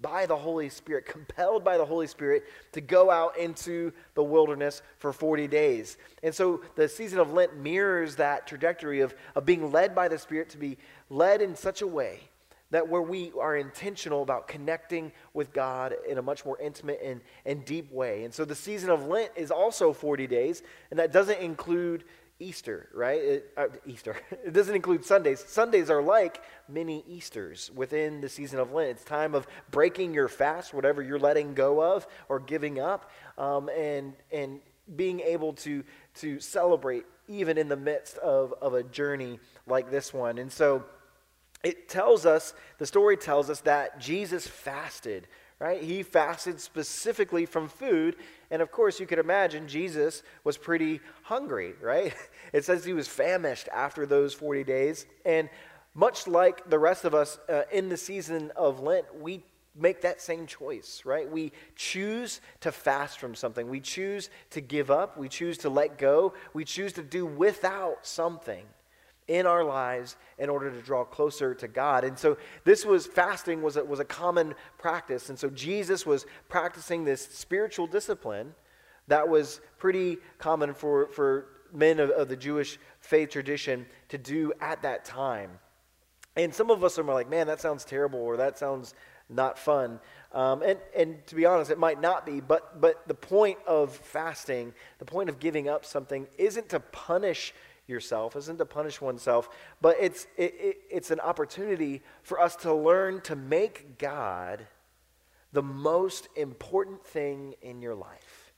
by 0.01 0.25
the 0.25 0.35
Holy 0.35 0.69
Spirit, 0.69 1.05
compelled 1.05 1.63
by 1.63 1.77
the 1.77 1.85
Holy 1.85 2.07
Spirit 2.07 2.43
to 2.73 2.81
go 2.81 3.09
out 3.09 3.37
into 3.37 3.91
the 4.13 4.23
wilderness 4.23 4.81
for 4.97 5.13
40 5.13 5.47
days. 5.47 5.97
And 6.21 6.33
so 6.33 6.61
the 6.75 6.87
season 6.87 7.19
of 7.19 7.33
Lent 7.33 7.57
mirrors 7.57 8.15
that 8.17 8.47
trajectory 8.47 9.01
of, 9.01 9.15
of 9.35 9.45
being 9.45 9.71
led 9.71 9.95
by 9.95 10.07
the 10.07 10.17
Spirit 10.17 10.49
to 10.49 10.57
be 10.57 10.77
led 11.09 11.41
in 11.41 11.55
such 11.55 11.81
a 11.81 11.87
way 11.87 12.29
that 12.71 12.87
where 12.89 13.01
we 13.01 13.31
are 13.39 13.55
intentional 13.55 14.21
about 14.21 14.47
connecting 14.47 15.11
with 15.33 15.53
God 15.53 15.95
in 16.09 16.17
a 16.17 16.21
much 16.21 16.45
more 16.45 16.59
intimate 16.59 16.99
and, 17.03 17.21
and 17.45 17.63
deep 17.63 17.91
way. 17.91 18.23
And 18.23 18.33
so 18.33 18.43
the 18.43 18.55
season 18.55 18.89
of 18.89 19.05
Lent 19.07 19.31
is 19.35 19.51
also 19.51 19.93
40 19.93 20.27
days, 20.27 20.63
and 20.89 20.99
that 20.99 21.11
doesn't 21.11 21.39
include 21.39 22.03
Easter, 22.39 22.89
right? 22.93 23.21
It, 23.21 23.53
uh, 23.55 23.67
Easter. 23.85 24.15
It 24.45 24.53
doesn't 24.53 24.75
include 24.75 25.05
Sundays. 25.05 25.43
Sundays 25.47 25.89
are 25.89 26.01
like 26.01 26.41
mini 26.67 27.03
Easters 27.07 27.71
within 27.73 28.21
the 28.21 28.29
season 28.29 28.59
of 28.59 28.73
Lent. 28.73 28.89
It's 28.91 29.03
time 29.03 29.33
of 29.33 29.47
breaking 29.71 30.13
your 30.13 30.27
fast, 30.27 30.73
whatever 30.73 31.01
you're 31.01 31.19
letting 31.19 31.53
go 31.53 31.81
of 31.81 32.05
or 32.29 32.39
giving 32.39 32.79
up, 32.79 33.09
um, 33.37 33.69
and 33.69 34.13
and 34.31 34.59
being 34.95 35.21
able 35.21 35.53
to 35.53 35.83
to 36.15 36.39
celebrate 36.39 37.05
even 37.27 37.57
in 37.57 37.69
the 37.69 37.77
midst 37.77 38.17
of 38.19 38.53
of 38.61 38.73
a 38.73 38.83
journey 38.83 39.39
like 39.65 39.89
this 39.89 40.13
one. 40.13 40.37
And 40.37 40.51
so, 40.51 40.83
it 41.63 41.89
tells 41.89 42.25
us 42.25 42.53
the 42.77 42.85
story 42.85 43.17
tells 43.17 43.49
us 43.49 43.61
that 43.61 43.99
Jesus 43.99 44.45
fasted 44.45 45.27
right? 45.59 45.81
He 45.81 46.03
fasted 46.03 46.59
specifically 46.59 47.45
from 47.45 47.67
food. 47.67 48.15
And 48.51 48.61
of 48.61 48.71
course, 48.71 48.99
you 48.99 49.05
could 49.05 49.19
imagine 49.19 49.67
Jesus 49.67 50.23
was 50.43 50.57
pretty 50.57 51.01
hungry, 51.23 51.73
right? 51.81 52.13
It 52.53 52.63
says 52.63 52.85
he 52.85 52.93
was 52.93 53.07
famished 53.07 53.67
after 53.73 54.05
those 54.05 54.33
40 54.33 54.63
days. 54.63 55.07
And 55.25 55.49
much 55.93 56.25
like 56.25 56.69
the 56.69 56.79
rest 56.79 57.03
of 57.03 57.13
us 57.13 57.37
uh, 57.49 57.63
in 57.71 57.89
the 57.89 57.97
season 57.97 58.51
of 58.55 58.79
Lent, 58.79 59.07
we 59.19 59.43
make 59.75 60.01
that 60.01 60.21
same 60.21 60.47
choice, 60.47 61.01
right? 61.03 61.29
We 61.29 61.51
choose 61.75 62.39
to 62.61 62.71
fast 62.71 63.19
from 63.19 63.35
something. 63.35 63.67
We 63.67 63.81
choose 63.81 64.29
to 64.51 64.61
give 64.61 64.89
up. 64.89 65.17
We 65.17 65.27
choose 65.27 65.57
to 65.59 65.69
let 65.69 65.97
go. 65.97 66.33
We 66.53 66.63
choose 66.63 66.93
to 66.93 67.03
do 67.03 67.25
without 67.25 68.05
something 68.05 68.65
in 69.27 69.47
our 69.47 69.63
lives 69.63 70.15
in 70.37 70.49
order 70.49 70.69
to 70.69 70.81
draw 70.81 71.03
closer 71.03 71.55
to 71.55 71.67
God. 71.67 72.03
And 72.03 72.17
so 72.17 72.37
this 72.63 72.85
was 72.85 73.07
fasting 73.07 73.61
was 73.61 73.77
a, 73.77 73.83
was 73.83 73.99
a 73.99 74.05
common 74.05 74.53
practice. 74.77 75.29
And 75.29 75.39
so 75.39 75.49
Jesus 75.49 76.05
was 76.05 76.25
practicing 76.47 77.03
this 77.03 77.21
spiritual 77.21 77.87
discipline 77.87 78.53
that 79.07 79.27
was 79.27 79.61
pretty 79.77 80.17
common 80.37 80.73
for, 80.73 81.07
for 81.07 81.47
men 81.73 81.99
of, 81.99 82.09
of 82.11 82.27
the 82.27 82.35
Jewish 82.35 82.79
faith 82.99 83.29
tradition 83.29 83.85
to 84.09 84.17
do 84.17 84.53
at 84.61 84.81
that 84.83 85.05
time. 85.05 85.51
And 86.35 86.53
some 86.53 86.69
of 86.69 86.83
us 86.83 86.99
are 86.99 87.03
like, 87.03 87.29
man, 87.29 87.47
that 87.47 87.61
sounds 87.61 87.85
terrible 87.85 88.19
or 88.19 88.37
that 88.37 88.57
sounds 88.57 88.93
not 89.29 89.57
fun. 89.57 89.99
Um, 90.33 90.61
and, 90.61 90.79
and 90.95 91.25
to 91.27 91.35
be 91.35 91.45
honest, 91.45 91.71
it 91.71 91.79
might 91.79 91.99
not 91.99 92.25
be, 92.25 92.41
but, 92.41 92.79
but 92.81 93.07
the 93.07 93.13
point 93.13 93.57
of 93.65 93.95
fasting, 93.95 94.73
the 94.99 95.05
point 95.05 95.29
of 95.29 95.39
giving 95.39 95.69
up 95.69 95.85
something, 95.85 96.27
isn't 96.37 96.69
to 96.69 96.79
punish 96.79 97.53
yourself, 97.87 98.35
isn't 98.35 98.57
to 98.57 98.65
punish 98.65 99.01
oneself, 99.01 99.49
but 99.81 99.97
it's, 99.99 100.27
it, 100.37 100.55
it, 100.59 100.77
it's 100.89 101.11
an 101.11 101.19
opportunity 101.19 102.01
for 102.23 102.39
us 102.39 102.55
to 102.57 102.73
learn 102.73 103.21
to 103.21 103.35
make 103.35 103.97
God 103.97 104.65
the 105.53 105.63
most 105.63 106.27
important 106.35 107.05
thing 107.05 107.55
in 107.61 107.81
your 107.81 107.95
life. 107.95 108.53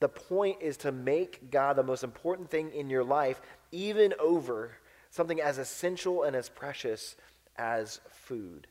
The 0.00 0.08
point 0.08 0.58
is 0.60 0.76
to 0.78 0.92
make 0.92 1.50
God 1.50 1.76
the 1.76 1.82
most 1.82 2.04
important 2.04 2.50
thing 2.50 2.70
in 2.72 2.90
your 2.90 3.04
life, 3.04 3.40
even 3.72 4.12
over 4.20 4.72
something 5.10 5.40
as 5.40 5.58
essential 5.58 6.22
and 6.22 6.36
as 6.36 6.48
precious 6.48 7.16
as 7.56 8.00
food. 8.10 8.66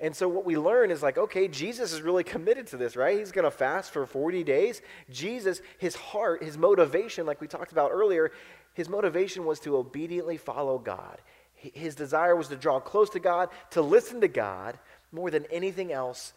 And 0.00 0.16
so 0.16 0.28
what 0.28 0.46
we 0.46 0.56
learn 0.56 0.90
is 0.90 1.02
like, 1.02 1.18
okay, 1.18 1.46
Jesus 1.46 1.92
is 1.92 2.00
really 2.00 2.24
committed 2.34 2.66
to 2.68 2.76
this, 2.76 2.96
right? 2.96 3.18
He's 3.18 3.32
going 3.32 3.44
to 3.44 3.50
fast 3.50 3.92
for 3.92 4.06
40 4.06 4.42
days. 4.44 4.80
Jesus, 5.10 5.60
his 5.78 5.94
heart, 5.94 6.42
his 6.42 6.56
motivation, 6.56 7.26
like 7.26 7.40
we 7.40 7.46
talked 7.46 7.72
about 7.72 7.90
earlier, 7.92 8.32
his 8.74 8.88
motivation 8.88 9.44
was 9.44 9.60
to 9.60 9.76
obediently 9.76 10.36
follow 10.36 10.78
God. 10.78 11.20
His 11.54 11.94
desire 11.94 12.34
was 12.36 12.48
to 12.48 12.56
draw 12.56 12.80
close 12.80 13.10
to 13.10 13.20
God, 13.20 13.50
to 13.70 13.82
listen 13.82 14.20
to 14.22 14.28
God 14.28 14.78
more 15.12 15.30
than 15.30 15.44
anything 15.50 15.92
else 15.92 16.32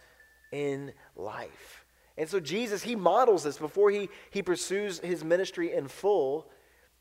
in 0.51 0.93
life. 1.15 1.85
And 2.17 2.29
so 2.29 2.39
Jesus, 2.39 2.83
he 2.83 2.95
models 2.95 3.43
this 3.43 3.57
before 3.57 3.89
he, 3.89 4.09
he 4.29 4.41
pursues 4.41 4.99
his 4.99 5.23
ministry 5.23 5.73
in 5.73 5.87
full. 5.87 6.49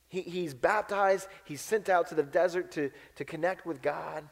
He, 0.09 0.23
he's 0.23 0.55
baptized, 0.55 1.29
he's 1.45 1.61
sent 1.61 1.89
out 1.89 2.09
to 2.09 2.15
the 2.15 2.23
desert 2.23 2.73
to, 2.73 2.91
to 3.17 3.25
connect 3.25 3.67
with 3.67 3.83
God. 3.83 4.25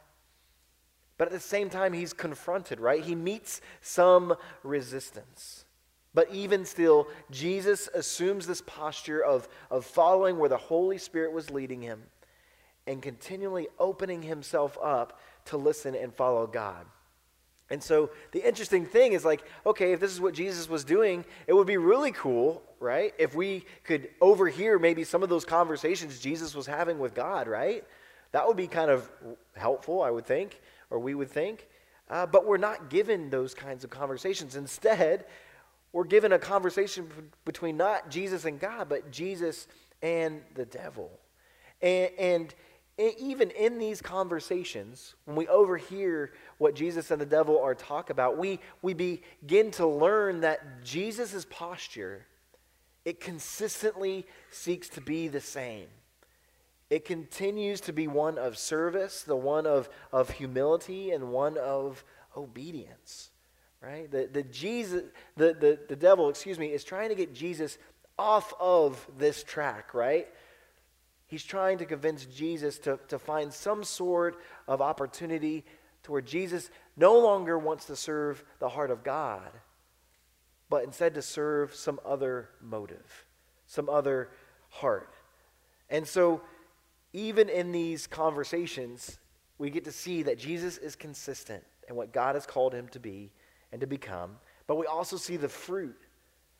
But 1.19 1.29
at 1.29 1.33
the 1.33 1.41
same 1.41 1.69
time, 1.69 1.93
he's 1.93 2.15
confronted, 2.15 2.81
right? 2.81 3.03
He 3.03 3.15
meets 3.15 3.61
some 3.83 4.35
resistance. 4.63 5.65
But 6.13 6.33
even 6.33 6.65
still, 6.65 7.09
Jesus 7.31 7.89
assumes 7.95 8.47
this 8.47 8.63
posture 8.63 9.23
of, 9.23 9.49
of 9.71 9.85
following 9.85 10.39
where 10.39 10.49
the 10.49 10.57
Holy 10.57 10.99
Spirit 10.99 11.33
was 11.33 11.51
leading 11.51 11.83
him 11.83 12.03
and 12.87 13.01
continually 13.01 13.69
opening 13.79 14.23
himself 14.23 14.77
up 14.83 15.21
to 15.47 15.57
listen 15.57 15.95
and 15.95 16.13
follow 16.13 16.47
God. 16.47 16.85
And 17.71 17.81
so 17.81 18.11
the 18.33 18.47
interesting 18.47 18.85
thing 18.85 19.13
is 19.13 19.25
like, 19.25 19.45
okay, 19.65 19.93
if 19.93 20.01
this 20.01 20.11
is 20.11 20.21
what 20.21 20.35
Jesus 20.35 20.69
was 20.69 20.83
doing, 20.83 21.25
it 21.47 21.53
would 21.53 21.69
be 21.69 21.77
really 21.77 22.11
cool, 22.11 22.63
right? 22.81 23.15
If 23.17 23.37
we 23.37 23.65
could 23.85 24.09
overhear 24.21 24.81
maybe 24.81 25.05
some 25.05 25.23
of 25.23 25.29
those 25.29 25.45
conversations 25.45 26.19
Jesus 26.19 26.55
was 26.55 26.67
having 26.67 26.99
with 26.99 27.15
God, 27.15 27.47
right? 27.47 27.85
That 28.33 28.49
would 28.49 28.57
be 28.57 28.67
kind 28.67 28.91
of 28.91 29.09
helpful, 29.55 30.03
I 30.03 30.11
would 30.11 30.27
think, 30.27 30.61
or 30.91 30.99
we 30.99 31.15
would 31.15 31.31
think. 31.31 31.69
Uh, 32.09 32.27
but 32.27 32.45
we're 32.45 32.57
not 32.57 32.91
given 32.91 33.31
those 33.31 33.55
kinds 33.55 33.85
of 33.85 33.91
conversations. 33.91 34.57
Instead, 34.57 35.27
we're 35.93 36.05
given 36.05 36.33
a 36.33 36.39
conversation 36.39 37.09
between 37.45 37.77
not 37.77 38.11
Jesus 38.11 38.45
and 38.45 38.61
God, 38.61 38.89
but 38.89 39.11
Jesus 39.11 39.67
and 40.03 40.41
the 40.55 40.65
devil. 40.65 41.11
And, 41.83 42.11
and 42.19 42.55
even 42.99 43.51
in 43.51 43.79
these 43.79 44.01
conversations, 44.01 45.15
when 45.25 45.37
we 45.37 45.49
overhear 45.49 46.33
what 46.59 46.75
Jesus 46.75 47.11
and 47.11 47.21
the 47.21 47.27
devil 47.27 47.61
are 47.61 47.75
talk 47.75 48.11
about, 48.11 48.39
we, 48.39 48.61
we 48.83 48.95
begin 48.95 49.71
to 49.73 49.87
learn 49.87 50.43
that 50.43 50.85
Jesus' 50.85 51.47
posture, 51.49 52.27
it 53.05 53.19
consistently 53.19 54.27
seeks 54.51 54.89
to 54.91 55.01
be 55.01 55.29
the 55.29 55.41
same. 55.41 55.87
It 56.89 57.05
continues 57.05 57.81
to 57.83 57.93
be 57.93 58.07
one 58.07 58.37
of 58.37 58.59
service, 58.59 59.23
the 59.23 59.37
one 59.37 59.67
of, 59.67 59.89
of 60.13 60.31
humility, 60.31 61.11
and 61.11 61.31
one 61.31 61.57
of 61.57 62.05
obedience 62.37 63.30
right? 63.83 64.11
The, 64.11 64.29
the, 64.31 64.43
Jesus, 64.43 65.05
the, 65.37 65.55
the, 65.55 65.79
the 65.89 65.97
devil, 65.97 66.29
excuse 66.29 66.59
me, 66.59 66.69
is 66.69 66.85
trying 66.85 67.09
to 67.09 67.15
get 67.15 67.35
Jesus 67.35 67.79
off 68.19 68.53
of 68.61 69.07
this 69.17 69.43
track, 69.43 69.95
right? 69.95 70.29
He's 71.27 71.45
trying 71.45 71.79
to 71.79 71.87
convince 71.87 72.27
Jesus 72.27 72.79
to, 72.81 72.99
to 73.09 73.19
find 73.19 73.53
some 73.53 73.85
sort 73.85 74.37
of 74.69 74.83
opportunity 74.83 75.65
to 76.03 76.13
where 76.13 76.21
Jesus 76.21 76.71
no 76.97 77.19
longer 77.19 77.59
wants 77.59 77.87
to 77.87 77.97
serve 77.97 78.43
the 78.59 78.69
heart 78.69 78.91
of 78.91 79.03
God, 79.03 79.51
but 80.69 80.85
instead 80.85 81.15
to 81.15 81.23
serve 81.23 81.75
some 81.75 82.01
other 82.05 82.49
motive, 82.61 83.27
some 83.67 83.89
other 83.89 84.31
heart. 84.69 85.15
And 85.89 86.07
so, 86.07 86.43
even 87.13 87.49
in 87.49 87.73
these 87.73 88.07
conversations, 88.07 89.19
we 89.59 89.71
get 89.71 89.85
to 89.85 89.93
see 89.93 90.23
that 90.25 90.39
Jesus 90.39 90.79
is 90.79 90.95
consistent 90.95 91.65
in 91.89 91.97
what 91.97 92.13
God 92.13 92.35
has 92.35 92.47
called 92.47 92.73
him 92.73 92.89
to 92.89 93.01
be 93.01 93.33
and 93.73 93.81
to 93.81 93.87
become, 93.87 94.37
but 94.67 94.77
we 94.77 94.87
also 94.87 95.17
see 95.17 95.37
the 95.37 95.49
fruit. 95.49 95.97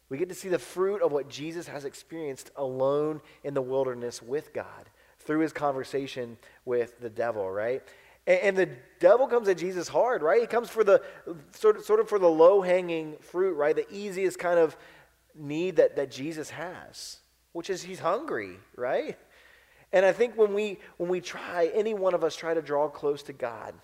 We 0.09 0.19
get 0.19 0.29
to 0.29 0.35
see 0.35 0.49
the 0.49 0.59
fruit 0.59 1.03
of 1.03 1.13
what 1.13 1.29
Jesus 1.29 1.69
has 1.69 1.85
experienced 1.85 2.51
alone 2.57 3.21
in 3.45 3.55
the 3.55 3.63
wilderness 3.63 4.21
with 4.21 4.53
God 4.53 4.91
through 5.21 5.41
his 5.41 5.53
conversation 5.53 6.37
with 6.65 6.99
the 7.01 7.11
devil, 7.11 7.49
right? 7.51 7.83
And, 8.27 8.57
the 8.57 8.69
devil 9.01 9.27
comes 9.27 9.49
at 9.49 9.59
Jesus 9.59 9.89
hard, 9.89 10.23
right? 10.23 10.41
He 10.41 10.47
comes 10.47 10.69
for 10.69 10.85
the 10.85 11.03
sort 11.53 11.77
of, 11.77 11.85
sort 11.85 12.01
of 12.01 12.09
for 12.09 12.19
the 12.19 12.29
low 12.29 12.61
hanging 12.61 13.17
fruit, 13.21 13.55
right? 13.55 13.75
The 13.75 13.93
easiest 13.93 14.39
kind 14.39 14.59
of 14.59 14.77
need 15.35 15.77
that, 15.77 15.97
that 15.97 16.11
Jesus 16.11 16.51
has, 16.51 17.19
which 17.53 17.71
is 17.71 17.83
he's 17.83 17.99
hungry, 17.99 18.59
right? 18.77 19.19
And 19.93 20.05
I 20.05 20.13
think 20.13 20.37
when 20.37 20.55
we 20.55 20.79
when 20.99 21.09
we 21.09 21.21
try, 21.21 21.71
any 21.75 21.95
one 21.95 22.15
of 22.15 22.23
us 22.23 22.37
try 22.37 22.55
to 22.55 22.63
draw 22.63 22.89
close 22.89 23.23
to 23.25 23.33
God 23.33 23.75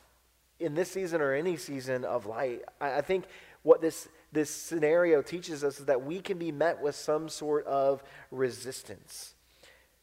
in 0.59 0.75
this 0.75 0.91
season 0.91 1.21
or 1.21 1.33
any 1.33 1.57
season 1.57 2.05
of 2.05 2.27
light, 2.27 2.63
I, 2.81 2.99
I 2.99 3.01
think 3.01 3.25
what 3.63 3.81
this 3.81 4.09
this 4.33 4.51
scenario 4.51 5.23
teaches 5.23 5.65
us 5.65 5.81
is 5.81 5.87
that 5.87 6.05
we 6.05 6.21
can 6.21 6.39
be 6.39 6.53
met 6.53 6.83
with 6.83 6.95
some 6.95 7.29
sort 7.29 7.67
of 7.67 8.03
resistance. 8.31 9.35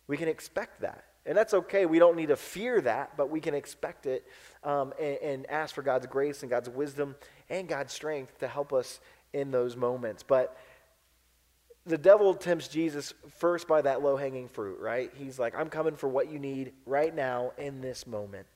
We 0.08 0.18
can 0.18 0.28
expect 0.28 0.82
that. 0.82 1.06
And 1.26 1.38
that's 1.38 1.54
okay. 1.54 1.86
We 1.86 2.00
don't 2.00 2.18
need 2.18 2.30
to 2.30 2.36
fear 2.36 2.82
that, 2.82 3.16
but 3.16 3.30
we 3.30 3.40
can 3.40 3.54
expect 3.54 4.06
it 4.06 4.26
um, 4.64 4.92
and, 5.00 5.18
and 5.18 5.50
ask 5.50 5.74
for 5.74 5.82
God's 5.82 6.08
grace 6.08 6.42
and 6.42 6.50
God's 6.50 6.70
wisdom 6.70 7.16
and 7.50 7.68
God's 7.68 7.94
strength 7.94 8.40
to 8.40 8.48
help 8.48 8.74
us 8.74 9.00
in 9.32 9.52
those 9.52 9.78
moments. 9.78 10.24
But 10.24 10.58
the 11.86 11.98
devil 11.98 12.34
tempts 12.34 12.68
Jesus 12.68 13.14
first 13.38 13.68
by 13.68 13.82
that 13.82 14.02
low 14.02 14.18
hanging 14.18 14.48
fruit, 14.48 14.80
right? 14.80 15.12
He's 15.16 15.40
like, 15.40 15.56
I'm 15.56 15.70
coming 15.70 15.96
for 15.96 16.10
what 16.10 16.30
you 16.30 16.40
need 16.40 16.74
right 16.86 17.14
now 17.14 17.52
in 17.58 17.82
this 17.82 18.08
moment. 18.08 18.48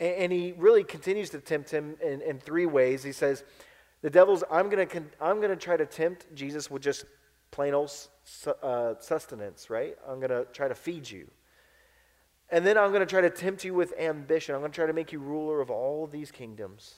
And, 0.00 0.14
and 0.14 0.32
he 0.32 0.54
really 0.56 0.82
continues 0.82 1.30
to 1.30 1.38
tempt 1.38 1.70
him 1.70 1.96
in, 2.02 2.22
in 2.22 2.40
three 2.40 2.66
ways. 2.66 3.04
He 3.04 3.12
says, 3.12 3.44
The 4.02 4.10
devil's, 4.10 4.42
I'm 4.50 4.68
going 4.68 4.88
to 4.88 5.02
I'm 5.20 5.36
going 5.36 5.50
to 5.50 5.56
try 5.56 5.76
to 5.76 5.86
tempt 5.86 6.34
Jesus 6.34 6.70
with 6.70 6.82
just 6.82 7.04
plain 7.52 7.74
old 7.74 7.92
uh, 8.62 8.94
sustenance, 8.98 9.70
right? 9.70 9.96
I'm 10.08 10.18
going 10.18 10.30
to 10.30 10.46
try 10.52 10.66
to 10.66 10.74
feed 10.74 11.08
you. 11.08 11.30
And 12.50 12.66
then 12.66 12.76
I'm 12.76 12.90
going 12.90 13.00
to 13.00 13.06
try 13.06 13.20
to 13.20 13.30
tempt 13.30 13.64
you 13.64 13.74
with 13.74 13.92
ambition. 13.98 14.54
I'm 14.54 14.60
going 14.60 14.72
to 14.72 14.76
try 14.76 14.86
to 14.86 14.92
make 14.92 15.12
you 15.12 15.20
ruler 15.20 15.60
of 15.60 15.70
all 15.70 16.06
these 16.06 16.30
kingdoms. 16.32 16.96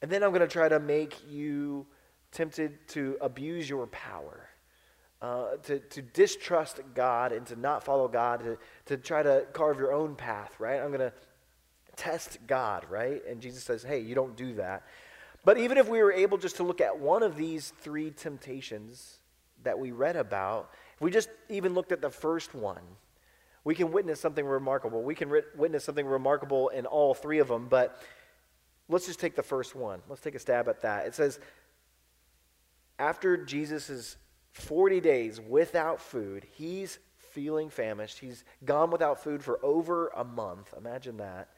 And 0.00 0.10
then 0.10 0.22
I'm 0.22 0.30
going 0.30 0.40
to 0.40 0.46
try 0.46 0.68
to 0.68 0.80
make 0.80 1.16
you 1.28 1.86
tempted 2.30 2.86
to 2.88 3.18
abuse 3.20 3.68
your 3.68 3.86
power, 3.88 4.48
uh, 5.20 5.56
to, 5.64 5.80
to 5.80 6.02
distrust 6.02 6.80
God 6.94 7.32
and 7.32 7.46
to 7.46 7.56
not 7.56 7.82
follow 7.82 8.08
God, 8.08 8.40
to, 8.40 8.58
to 8.86 8.96
try 8.96 9.22
to 9.22 9.46
carve 9.52 9.78
your 9.78 9.92
own 9.92 10.14
path, 10.14 10.54
right? 10.58 10.80
I'm 10.80 10.88
going 10.88 11.00
to 11.00 11.12
test 11.98 12.38
God, 12.46 12.86
right? 12.88 13.20
And 13.28 13.42
Jesus 13.42 13.62
says, 13.62 13.82
hey, 13.82 13.98
you 13.98 14.14
don't 14.14 14.36
do 14.36 14.54
that. 14.54 14.84
But 15.44 15.58
even 15.58 15.76
if 15.76 15.88
we 15.88 16.02
were 16.02 16.12
able 16.12 16.38
just 16.38 16.56
to 16.56 16.62
look 16.62 16.80
at 16.80 16.98
one 16.98 17.22
of 17.22 17.36
these 17.36 17.72
three 17.80 18.10
temptations 18.10 19.18
that 19.64 19.78
we 19.78 19.90
read 19.90 20.16
about, 20.16 20.70
if 20.94 21.00
we 21.00 21.10
just 21.10 21.28
even 21.48 21.74
looked 21.74 21.92
at 21.92 22.00
the 22.00 22.10
first 22.10 22.54
one, 22.54 22.82
we 23.64 23.74
can 23.74 23.92
witness 23.92 24.20
something 24.20 24.46
remarkable. 24.46 25.02
We 25.02 25.14
can 25.14 25.30
witness 25.56 25.84
something 25.84 26.06
remarkable 26.06 26.68
in 26.68 26.86
all 26.86 27.12
three 27.14 27.38
of 27.38 27.48
them, 27.48 27.66
but 27.68 28.02
let's 28.88 29.06
just 29.06 29.20
take 29.20 29.36
the 29.36 29.42
first 29.42 29.74
one. 29.74 30.00
Let's 30.08 30.22
take 30.22 30.34
a 30.34 30.38
stab 30.38 30.68
at 30.68 30.82
that. 30.82 31.06
It 31.06 31.14
says, 31.14 31.38
after 32.98 33.36
Jesus' 33.36 34.16
40 34.52 35.00
days 35.00 35.40
without 35.40 36.00
food, 36.00 36.46
he's 36.52 36.98
feeling 37.16 37.70
famished. 37.70 38.18
He's 38.18 38.44
gone 38.64 38.90
without 38.90 39.22
food 39.22 39.42
for 39.42 39.64
over 39.64 40.08
a 40.08 40.24
month. 40.24 40.74
Imagine 40.76 41.18
that. 41.18 41.48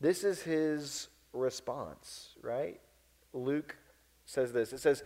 This 0.00 0.24
is 0.24 0.42
his 0.42 1.08
response, 1.32 2.30
right? 2.42 2.80
Luke 3.32 3.76
says 4.26 4.52
this. 4.52 4.72
It 4.72 4.78
says, 4.78 5.02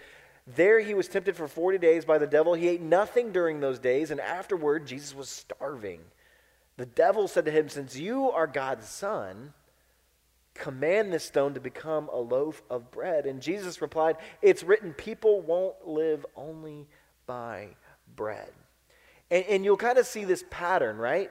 There 0.46 0.80
he 0.80 0.94
was 0.94 1.08
tempted 1.08 1.36
for 1.36 1.48
40 1.48 1.78
days 1.78 2.04
by 2.04 2.18
the 2.18 2.26
devil. 2.26 2.54
He 2.54 2.68
ate 2.68 2.82
nothing 2.82 3.32
during 3.32 3.60
those 3.60 3.78
days, 3.78 4.10
and 4.10 4.20
afterward, 4.20 4.86
Jesus 4.86 5.14
was 5.14 5.28
starving. 5.28 6.00
The 6.76 6.86
devil 6.86 7.28
said 7.28 7.44
to 7.46 7.50
him, 7.50 7.68
Since 7.68 7.96
you 7.96 8.30
are 8.30 8.46
God's 8.46 8.88
son, 8.88 9.52
Command 10.54 11.12
this 11.12 11.24
stone 11.24 11.54
to 11.54 11.60
become 11.60 12.10
a 12.12 12.18
loaf 12.18 12.62
of 12.68 12.90
bread. 12.90 13.24
And 13.24 13.40
Jesus 13.40 13.80
replied, 13.80 14.16
It's 14.42 14.62
written, 14.62 14.92
people 14.92 15.40
won't 15.40 15.86
live 15.86 16.26
only 16.36 16.86
by 17.26 17.68
bread. 18.14 18.50
And, 19.30 19.44
and 19.46 19.64
you'll 19.64 19.78
kind 19.78 19.96
of 19.96 20.06
see 20.06 20.24
this 20.24 20.44
pattern, 20.50 20.98
right? 20.98 21.30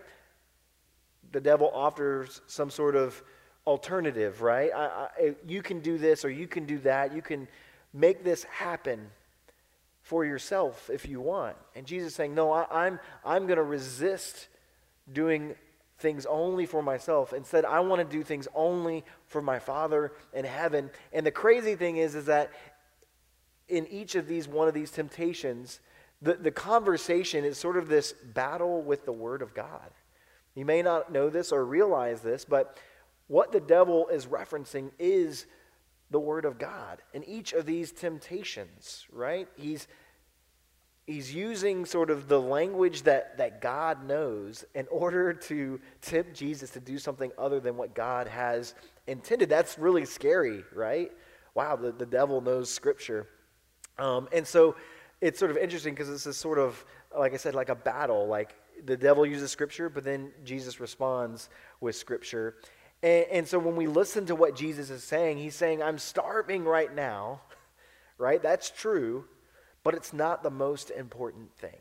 The 1.32 1.40
devil 1.40 1.72
offers 1.74 2.42
some 2.48 2.72
sort 2.72 2.96
of 2.96 3.22
alternative, 3.68 4.42
right? 4.42 4.72
I, 4.74 4.86
I, 4.86 5.36
you 5.48 5.62
can 5.62 5.80
do 5.80 5.98
this 5.98 6.26
or 6.26 6.30
you 6.30 6.48
can 6.48 6.66
do 6.66 6.80
that. 6.80 7.14
You 7.14 7.22
can 7.22 7.48
make 7.94 8.24
this 8.24 8.44
happen 8.46 9.10
for 10.02 10.26
yourself 10.26 10.90
if 10.92 11.08
you 11.08 11.22
want. 11.22 11.56
And 11.76 11.86
Jesus 11.86 12.16
saying, 12.16 12.34
No, 12.34 12.52
I, 12.52 12.66
I'm, 12.70 13.00
I'm 13.24 13.46
going 13.46 13.58
to 13.58 13.64
resist 13.64 14.48
doing 15.12 15.56
things 16.00 16.26
only 16.26 16.66
for 16.66 16.82
myself. 16.82 17.32
Instead, 17.34 17.64
I 17.64 17.80
want 17.82 18.02
to 18.02 18.18
do 18.18 18.24
things 18.24 18.48
only 18.56 19.06
for 19.28 19.42
my 19.42 19.60
Father 19.60 20.14
in 20.34 20.46
heaven. 20.46 20.90
And 21.14 21.26
the 21.26 21.32
crazy 21.32 21.76
thing 21.76 21.98
is, 21.98 22.16
is 22.16 22.26
that 22.26 22.52
in 23.68 23.88
each 23.88 24.16
of 24.16 24.28
these, 24.28 24.48
one 24.48 24.68
of 24.68 24.74
these 24.74 24.92
temptations, 24.92 25.80
the, 26.22 26.34
the 26.34 26.52
conversation 26.52 27.46
is 27.46 27.58
sort 27.58 27.78
of 27.78 27.88
this 27.88 28.14
battle 28.14 28.82
with 28.82 29.06
the 29.06 29.12
Word 29.12 29.42
of 29.42 29.54
God. 29.54 29.92
You 30.56 30.66
may 30.66 30.82
not 30.82 31.12
know 31.12 31.30
this 31.30 31.52
or 31.52 31.64
realize 31.64 32.22
this, 32.22 32.44
but 32.44 32.78
what 33.32 33.54
the 33.54 33.62
devil 33.62 34.10
is 34.10 34.26
referencing 34.26 34.92
is 35.00 35.46
the 36.10 36.20
Word 36.20 36.44
of 36.44 36.60
God. 36.60 37.02
In 37.14 37.24
each 37.24 37.54
of 37.54 37.66
these 37.66 37.94
temptations, 37.94 39.08
right? 39.10 39.48
He's 39.56 39.88
he's 41.08 41.34
using 41.34 41.86
sort 41.86 42.10
of 42.10 42.28
the 42.28 42.40
language 42.40 43.04
that, 43.04 43.38
that 43.38 43.62
God 43.62 44.06
knows 44.06 44.66
in 44.76 44.86
order 44.92 45.32
to 45.34 45.80
tempt 46.02 46.34
Jesus 46.34 46.72
to 46.72 46.82
do 46.82 46.98
something 46.98 47.32
other 47.38 47.62
than 47.62 47.78
what 47.78 47.96
God 47.96 48.28
has 48.28 48.76
intended. 49.08 49.48
That's 49.48 49.80
really 49.80 50.04
scary, 50.04 50.66
right? 50.76 51.10
Wow, 51.56 51.78
the, 51.78 51.94
the 51.94 52.06
devil 52.06 52.42
knows 52.42 52.70
Scripture. 52.70 53.28
Um, 53.98 54.28
and 54.34 54.46
so 54.46 54.76
it's 55.22 55.40
sort 55.40 55.52
of 55.52 55.58
interesting 55.58 55.94
because 55.94 56.10
it's 56.10 56.26
a 56.26 56.34
sort 56.34 56.60
of, 56.60 56.84
like 57.18 57.34
I 57.34 57.38
said, 57.38 57.56
like 57.56 57.70
a 57.70 57.76
battle. 57.76 58.28
Like 58.28 58.56
the 58.84 58.98
devil 58.98 59.26
uses 59.26 59.52
Scripture, 59.52 59.90
but 59.90 60.04
then 60.04 60.32
Jesus 60.44 60.82
responds 60.82 61.50
with 61.80 61.96
Scripture. 61.96 62.58
And, 63.04 63.26
and 63.32 63.48
so 63.48 63.60
when 63.60 63.76
we 63.76 63.88
listen 63.88 64.26
to 64.28 64.36
what 64.36 64.56
Jesus 64.56 64.90
is 64.90 65.04
saying, 65.04 65.38
he's 65.38 65.56
saying, 65.56 65.82
I'm 65.82 65.98
starving 65.98 66.64
right 66.66 66.94
now, 66.94 67.42
right? 68.18 68.42
That's 68.42 68.70
true. 68.70 69.26
But 69.84 69.96
it's 69.96 70.14
not 70.14 70.44
the 70.44 70.52
most 70.52 70.92
important 70.92 71.54
thing. 71.58 71.80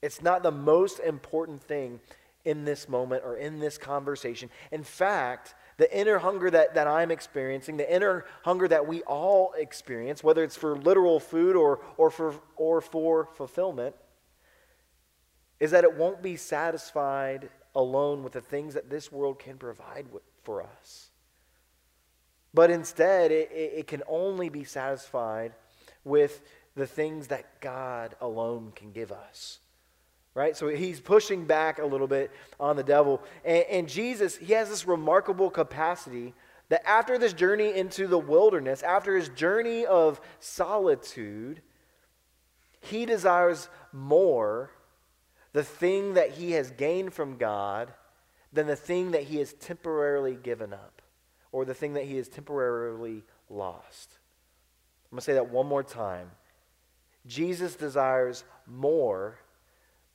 It's 0.00 0.22
not 0.22 0.42
the 0.42 0.52
most 0.52 1.00
important 1.00 1.62
thing 1.62 2.00
in 2.44 2.64
this 2.64 2.88
moment 2.88 3.22
or 3.24 3.36
in 3.36 3.58
this 3.58 3.78
conversation. 3.78 4.50
In 4.70 4.82
fact, 4.82 5.54
the 5.76 5.94
inner 5.96 6.18
hunger 6.18 6.50
that, 6.50 6.74
that 6.74 6.86
I'm 6.86 7.10
experiencing, 7.10 7.76
the 7.76 7.92
inner 7.92 8.26
hunger 8.44 8.68
that 8.68 8.86
we 8.86 9.02
all 9.02 9.54
experience, 9.56 10.22
whether 10.22 10.44
it's 10.44 10.56
for 10.56 10.76
literal 10.76 11.20
food 11.20 11.56
or, 11.56 11.80
or, 11.96 12.10
for, 12.10 12.34
or 12.56 12.80
for 12.80 13.28
fulfillment, 13.34 13.96
is 15.58 15.70
that 15.72 15.84
it 15.84 15.94
won't 15.96 16.22
be 16.22 16.36
satisfied 16.36 17.48
alone 17.74 18.22
with 18.22 18.32
the 18.32 18.40
things 18.40 18.74
that 18.74 18.90
this 18.90 19.10
world 19.10 19.38
can 19.38 19.56
provide 19.56 20.06
for 20.42 20.62
us. 20.62 21.10
But 22.52 22.70
instead, 22.70 23.32
it, 23.32 23.50
it 23.52 23.86
can 23.86 24.02
only 24.08 24.48
be 24.48 24.64
satisfied 24.64 25.52
with 26.04 26.42
the 26.76 26.86
things 26.86 27.28
that 27.28 27.60
God 27.60 28.14
alone 28.20 28.72
can 28.74 28.92
give 28.92 29.10
us. 29.10 29.58
Right? 30.34 30.56
So 30.56 30.68
he's 30.68 31.00
pushing 31.00 31.44
back 31.44 31.78
a 31.78 31.86
little 31.86 32.08
bit 32.08 32.32
on 32.58 32.76
the 32.76 32.82
devil. 32.82 33.22
And, 33.44 33.64
and, 33.70 33.88
Jesus, 33.88 34.36
he 34.36 34.52
has 34.52 34.68
this 34.68 34.84
remarkable 34.84 35.48
capacity 35.48 36.34
that 36.70 36.86
after 36.88 37.18
this 37.18 37.32
journey 37.32 37.72
into 37.72 38.08
the 38.08 38.18
wilderness, 38.18 38.82
after 38.82 39.16
his 39.16 39.28
journey 39.28 39.86
of 39.86 40.20
solitude, 40.40 41.62
he 42.80 43.06
desires 43.06 43.68
more 43.92 44.70
the 45.54 45.64
thing 45.64 46.14
that 46.14 46.32
he 46.32 46.50
has 46.52 46.70
gained 46.72 47.14
from 47.14 47.38
God 47.38 47.94
than 48.52 48.66
the 48.66 48.76
thing 48.76 49.12
that 49.12 49.22
he 49.22 49.38
has 49.38 49.54
temporarily 49.54 50.34
given 50.34 50.74
up 50.74 51.00
or 51.52 51.64
the 51.64 51.72
thing 51.74 51.94
that 51.94 52.04
he 52.04 52.16
has 52.16 52.28
temporarily 52.28 53.22
lost. 53.48 54.18
I'm 55.06 55.16
going 55.16 55.20
to 55.20 55.24
say 55.24 55.32
that 55.34 55.50
one 55.50 55.66
more 55.66 55.84
time. 55.84 56.32
Jesus 57.26 57.76
desires 57.76 58.44
more 58.66 59.38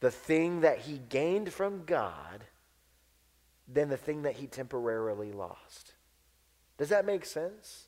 the 0.01 0.11
thing 0.11 0.61
that 0.61 0.79
he 0.79 0.99
gained 1.09 1.53
from 1.53 1.85
God 1.85 2.43
than 3.65 3.87
the 3.87 3.97
thing 3.97 4.23
that 4.23 4.35
he 4.35 4.45
temporarily 4.45 5.31
lost. 5.31 5.93
Does 6.77 6.89
that 6.89 7.05
make 7.05 7.25
sense? 7.25 7.87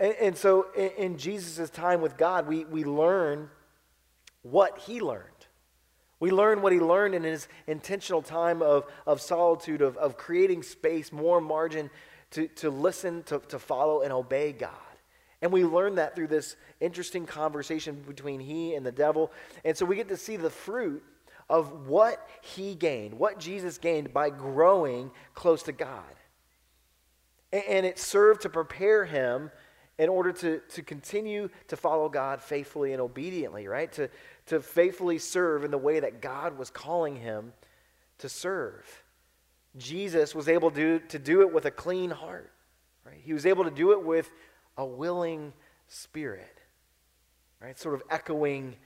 And, 0.00 0.14
and 0.20 0.36
so 0.36 0.66
in, 0.74 0.90
in 0.96 1.18
Jesus' 1.18 1.68
time 1.68 2.00
with 2.00 2.16
God, 2.16 2.46
we, 2.46 2.64
we 2.64 2.84
learn 2.84 3.50
what 4.40 4.78
he 4.78 5.00
learned. 5.00 5.31
We 6.22 6.30
learn 6.30 6.62
what 6.62 6.72
he 6.72 6.78
learned 6.78 7.16
in 7.16 7.24
his 7.24 7.48
intentional 7.66 8.22
time 8.22 8.62
of, 8.62 8.86
of 9.08 9.20
solitude, 9.20 9.82
of, 9.82 9.96
of 9.96 10.16
creating 10.16 10.62
space, 10.62 11.10
more 11.10 11.40
margin 11.40 11.90
to, 12.30 12.46
to 12.46 12.70
listen, 12.70 13.24
to, 13.24 13.40
to 13.48 13.58
follow, 13.58 14.02
and 14.02 14.12
obey 14.12 14.52
God. 14.52 14.70
And 15.40 15.52
we 15.52 15.64
learn 15.64 15.96
that 15.96 16.14
through 16.14 16.28
this 16.28 16.54
interesting 16.78 17.26
conversation 17.26 18.04
between 18.06 18.38
he 18.38 18.76
and 18.76 18.86
the 18.86 18.92
devil. 18.92 19.32
And 19.64 19.76
so 19.76 19.84
we 19.84 19.96
get 19.96 20.08
to 20.10 20.16
see 20.16 20.36
the 20.36 20.48
fruit 20.48 21.02
of 21.50 21.88
what 21.88 22.24
he 22.40 22.76
gained, 22.76 23.18
what 23.18 23.40
Jesus 23.40 23.76
gained 23.76 24.14
by 24.14 24.30
growing 24.30 25.10
close 25.34 25.64
to 25.64 25.72
God. 25.72 26.04
And 27.50 27.84
it 27.84 27.98
served 27.98 28.42
to 28.42 28.48
prepare 28.48 29.04
him 29.04 29.50
in 29.98 30.08
order 30.08 30.32
to, 30.32 30.60
to 30.70 30.82
continue 30.82 31.48
to 31.68 31.76
follow 31.76 32.08
God 32.08 32.40
faithfully 32.40 32.92
and 32.92 33.00
obediently, 33.00 33.68
right? 33.68 33.92
To, 33.92 34.08
to 34.46 34.60
faithfully 34.60 35.18
serve 35.18 35.64
in 35.64 35.70
the 35.70 35.78
way 35.78 36.00
that 36.00 36.20
God 36.20 36.58
was 36.58 36.70
calling 36.70 37.16
him 37.16 37.52
to 38.18 38.28
serve. 38.28 39.02
Jesus 39.76 40.34
was 40.34 40.48
able 40.48 40.70
to, 40.72 41.00
to 41.08 41.18
do 41.18 41.40
it 41.40 41.52
with 41.52 41.64
a 41.64 41.70
clean 41.70 42.10
heart. 42.10 42.52
Right? 43.04 43.20
He 43.22 43.32
was 43.32 43.46
able 43.46 43.64
to 43.64 43.70
do 43.70 43.92
it 43.92 44.04
with 44.04 44.30
a 44.76 44.84
willing 44.84 45.52
spirit. 45.88 46.58
Right? 47.60 47.78
Sort 47.78 47.94
of 47.94 48.02
echoing 48.10 48.76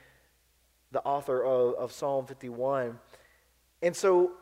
the 0.92 1.02
author 1.02 1.42
of, 1.42 1.74
of 1.74 1.92
Psalm 1.92 2.26
51. 2.26 2.98
And 3.82 3.96
so 3.96 4.32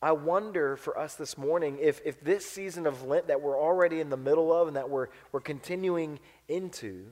I 0.00 0.12
wonder 0.12 0.76
for 0.76 0.96
us 0.96 1.16
this 1.16 1.36
morning 1.36 1.78
if, 1.80 2.00
if 2.04 2.22
this 2.22 2.46
season 2.46 2.86
of 2.86 3.04
Lent 3.04 3.26
that 3.28 3.40
we're 3.40 3.60
already 3.60 4.00
in 4.00 4.10
the 4.10 4.16
middle 4.16 4.52
of 4.52 4.68
and 4.68 4.76
that 4.76 4.88
we're, 4.88 5.08
we're 5.32 5.40
continuing 5.40 6.20
into, 6.46 7.06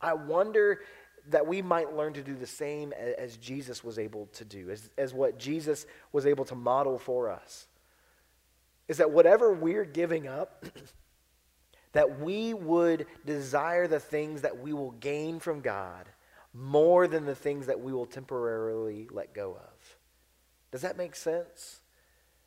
I 0.00 0.14
wonder 0.14 0.80
that 1.30 1.46
we 1.46 1.62
might 1.62 1.94
learn 1.94 2.12
to 2.14 2.22
do 2.22 2.34
the 2.34 2.46
same 2.46 2.92
as, 2.92 3.36
Jesus 3.36 3.84
was 3.84 3.98
able 3.98 4.26
to 4.34 4.44
do, 4.44 4.70
as, 4.70 4.90
as 4.98 5.14
what 5.14 5.38
Jesus 5.38 5.86
was 6.12 6.26
able 6.26 6.44
to 6.46 6.54
model 6.54 6.98
for 6.98 7.30
us. 7.30 7.66
Is 8.88 8.98
that 8.98 9.10
whatever 9.10 9.52
we're 9.52 9.84
giving 9.84 10.26
up, 10.26 10.64
that 11.92 12.20
we 12.20 12.54
would 12.54 13.06
desire 13.24 13.86
the 13.86 14.00
things 14.00 14.42
that 14.42 14.58
we 14.58 14.72
will 14.72 14.92
gain 14.92 15.38
from 15.38 15.60
God 15.60 16.08
more 16.54 17.06
than 17.06 17.24
the 17.24 17.34
things 17.34 17.66
that 17.66 17.80
we 17.80 17.92
will 17.92 18.06
temporarily 18.06 19.08
let 19.10 19.32
go 19.32 19.52
of. 19.52 19.96
Does 20.70 20.82
that 20.82 20.96
make 20.96 21.14
sense? 21.14 21.80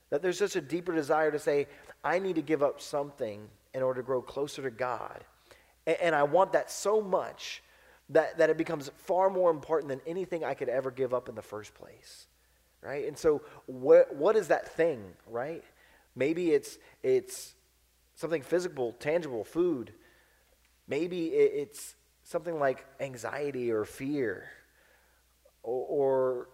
That 0.09 0.21
there's 0.21 0.39
just 0.39 0.55
a 0.55 0.61
deeper 0.61 0.93
desire 0.93 1.31
to 1.31 1.39
say, 1.39 1.67
I 2.03 2.19
need 2.19 2.35
to 2.35 2.41
give 2.41 2.61
up 2.61 2.81
something 2.81 3.47
in 3.73 3.81
order 3.81 4.01
to 4.01 4.05
grow 4.05 4.21
closer 4.21 4.61
to 4.61 4.71
God. 4.71 5.23
And, 5.87 5.97
and 6.01 6.15
I 6.15 6.23
want 6.23 6.53
that 6.53 6.69
so 6.69 7.01
much 7.01 7.63
that, 8.09 8.37
that 8.37 8.49
it 8.49 8.57
becomes 8.57 8.91
far 8.97 9.29
more 9.29 9.49
important 9.51 9.89
than 9.89 10.01
anything 10.05 10.43
I 10.43 10.53
could 10.53 10.69
ever 10.69 10.91
give 10.91 11.13
up 11.13 11.29
in 11.29 11.35
the 11.35 11.41
first 11.41 11.73
place. 11.73 12.27
Right? 12.81 13.07
And 13.07 13.17
so, 13.17 13.41
what, 13.65 14.15
what 14.15 14.35
is 14.35 14.49
that 14.49 14.75
thing, 14.75 15.03
right? 15.27 15.63
Maybe 16.15 16.51
it's, 16.51 16.77
it's 17.01 17.55
something 18.13 18.43
physical, 18.43 18.93
tangible, 18.93 19.43
food. 19.43 19.91
Maybe 20.87 21.27
it's 21.29 21.95
something 22.23 22.59
like 22.59 22.85
anxiety 22.99 23.71
or 23.71 23.85
fear. 23.85 24.49
Or, 25.63 25.85
or 25.87 26.49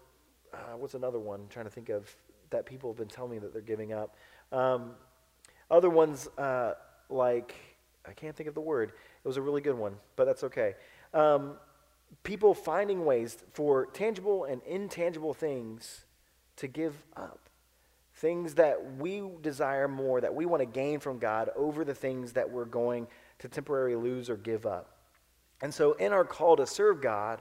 uh, 0.54 0.76
what's 0.78 0.94
another 0.94 1.18
one? 1.18 1.40
I'm 1.40 1.48
trying 1.48 1.66
to 1.66 1.70
think 1.70 1.90
of 1.90 2.14
that 2.50 2.66
people 2.66 2.90
have 2.90 2.96
been 2.96 3.08
telling 3.08 3.32
me 3.32 3.38
that 3.38 3.52
they're 3.52 3.62
giving 3.62 3.92
up. 3.92 4.16
Um, 4.52 4.92
other 5.70 5.90
ones, 5.90 6.28
uh, 6.38 6.74
like, 7.08 7.54
I 8.06 8.12
can't 8.12 8.36
think 8.36 8.48
of 8.48 8.54
the 8.54 8.60
word. 8.60 8.92
It 9.24 9.28
was 9.28 9.36
a 9.36 9.42
really 9.42 9.60
good 9.60 9.76
one, 9.76 9.96
but 10.16 10.24
that's 10.24 10.44
okay. 10.44 10.74
Um, 11.14 11.56
people 12.22 12.54
finding 12.54 13.04
ways 13.04 13.36
for 13.52 13.86
tangible 13.86 14.44
and 14.44 14.62
intangible 14.62 15.34
things 15.34 16.04
to 16.56 16.66
give 16.66 16.94
up. 17.16 17.48
Things 18.14 18.54
that 18.54 18.96
we 18.98 19.22
desire 19.40 19.88
more, 19.88 20.20
that 20.20 20.34
we 20.34 20.46
want 20.46 20.60
to 20.60 20.66
gain 20.66 21.00
from 21.00 21.18
God 21.18 21.50
over 21.56 21.84
the 21.84 21.94
things 21.94 22.32
that 22.34 22.50
we're 22.50 22.66
going 22.66 23.08
to 23.38 23.48
temporarily 23.48 23.96
lose 23.96 24.30
or 24.30 24.36
give 24.36 24.66
up. 24.66 24.98
And 25.62 25.72
so, 25.72 25.94
in 25.94 26.12
our 26.12 26.24
call 26.24 26.56
to 26.56 26.66
serve 26.66 27.00
God, 27.00 27.40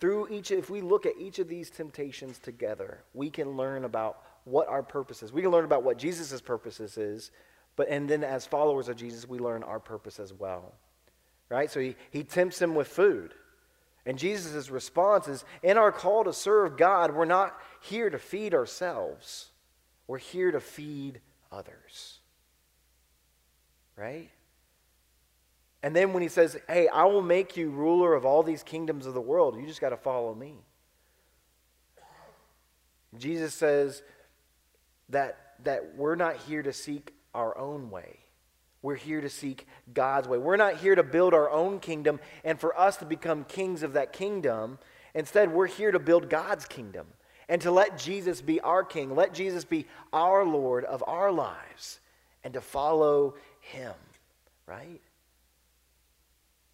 through 0.00 0.28
each, 0.28 0.50
if 0.50 0.70
we 0.70 0.80
look 0.80 1.06
at 1.06 1.14
each 1.18 1.38
of 1.40 1.48
these 1.48 1.70
temptations 1.70 2.38
together, 2.38 3.02
we 3.14 3.30
can 3.30 3.56
learn 3.56 3.84
about 3.84 4.22
what 4.44 4.68
our 4.68 4.82
purpose 4.82 5.22
is. 5.22 5.32
We 5.32 5.42
can 5.42 5.50
learn 5.50 5.64
about 5.64 5.82
what 5.82 5.98
Jesus' 5.98 6.40
purposes 6.40 6.96
is, 6.96 7.30
but 7.74 7.88
and 7.88 8.08
then 8.08 8.22
as 8.22 8.46
followers 8.46 8.88
of 8.88 8.96
Jesus, 8.96 9.28
we 9.28 9.38
learn 9.38 9.62
our 9.62 9.80
purpose 9.80 10.20
as 10.20 10.32
well. 10.32 10.74
Right? 11.48 11.70
So 11.70 11.80
he, 11.80 11.96
he 12.10 12.24
tempts 12.24 12.60
him 12.60 12.74
with 12.74 12.88
food. 12.88 13.34
And 14.04 14.18
Jesus' 14.18 14.70
response 14.70 15.28
is 15.28 15.44
in 15.62 15.76
our 15.76 15.92
call 15.92 16.24
to 16.24 16.32
serve 16.32 16.76
God, 16.76 17.14
we're 17.14 17.24
not 17.24 17.58
here 17.82 18.08
to 18.08 18.18
feed 18.18 18.54
ourselves, 18.54 19.50
we're 20.06 20.18
here 20.18 20.50
to 20.50 20.60
feed 20.60 21.20
others. 21.52 22.18
Right? 23.96 24.30
And 25.82 25.94
then 25.94 26.12
when 26.12 26.22
he 26.22 26.28
says, 26.28 26.56
Hey, 26.68 26.88
I 26.88 27.04
will 27.04 27.22
make 27.22 27.56
you 27.56 27.70
ruler 27.70 28.14
of 28.14 28.24
all 28.24 28.42
these 28.42 28.62
kingdoms 28.62 29.06
of 29.06 29.14
the 29.14 29.20
world, 29.20 29.58
you 29.60 29.66
just 29.66 29.80
got 29.80 29.90
to 29.90 29.96
follow 29.96 30.34
me. 30.34 30.56
Jesus 33.16 33.54
says 33.54 34.02
that, 35.08 35.54
that 35.64 35.96
we're 35.96 36.14
not 36.14 36.36
here 36.36 36.62
to 36.62 36.72
seek 36.72 37.14
our 37.34 37.56
own 37.56 37.90
way. 37.90 38.18
We're 38.80 38.94
here 38.94 39.20
to 39.20 39.28
seek 39.28 39.66
God's 39.92 40.28
way. 40.28 40.38
We're 40.38 40.56
not 40.56 40.76
here 40.76 40.94
to 40.94 41.02
build 41.02 41.34
our 41.34 41.50
own 41.50 41.80
kingdom 41.80 42.20
and 42.44 42.60
for 42.60 42.78
us 42.78 42.96
to 42.98 43.04
become 43.04 43.44
kings 43.44 43.82
of 43.82 43.94
that 43.94 44.12
kingdom. 44.12 44.78
Instead, 45.14 45.52
we're 45.52 45.66
here 45.66 45.90
to 45.90 45.98
build 45.98 46.30
God's 46.30 46.64
kingdom 46.64 47.06
and 47.48 47.60
to 47.62 47.70
let 47.70 47.98
Jesus 47.98 48.40
be 48.40 48.60
our 48.60 48.84
king, 48.84 49.14
let 49.14 49.34
Jesus 49.34 49.64
be 49.64 49.86
our 50.12 50.44
Lord 50.44 50.84
of 50.84 51.02
our 51.06 51.32
lives, 51.32 51.98
and 52.44 52.54
to 52.54 52.60
follow 52.60 53.34
him, 53.60 53.94
right? 54.66 55.00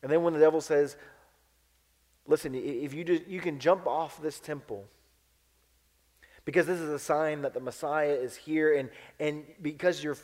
And 0.03 0.11
then 0.11 0.23
when 0.23 0.35
the 0.35 0.41
devil 0.41 0.61
says, 0.61 0.97
listen, 2.27 2.55
if 2.55 2.93
you, 2.93 3.05
just, 3.05 3.27
you 3.27 3.41
can 3.41 3.61
jump 3.61 3.87
off 3.87 4.21
this 4.21 4.41
temple, 4.41 4.85
because 6.45 6.67
this 6.67 6.81
is 6.81 6.91
a 6.91 6.99
sign 6.99 7.43
that 7.43 7.55
the 7.55 7.61
Messiah 7.61 8.13
is 8.13 8.35
here, 8.37 8.77
and, 8.77 8.91
and 9.21 9.45
because 9.63 10.03
your, 10.03 10.17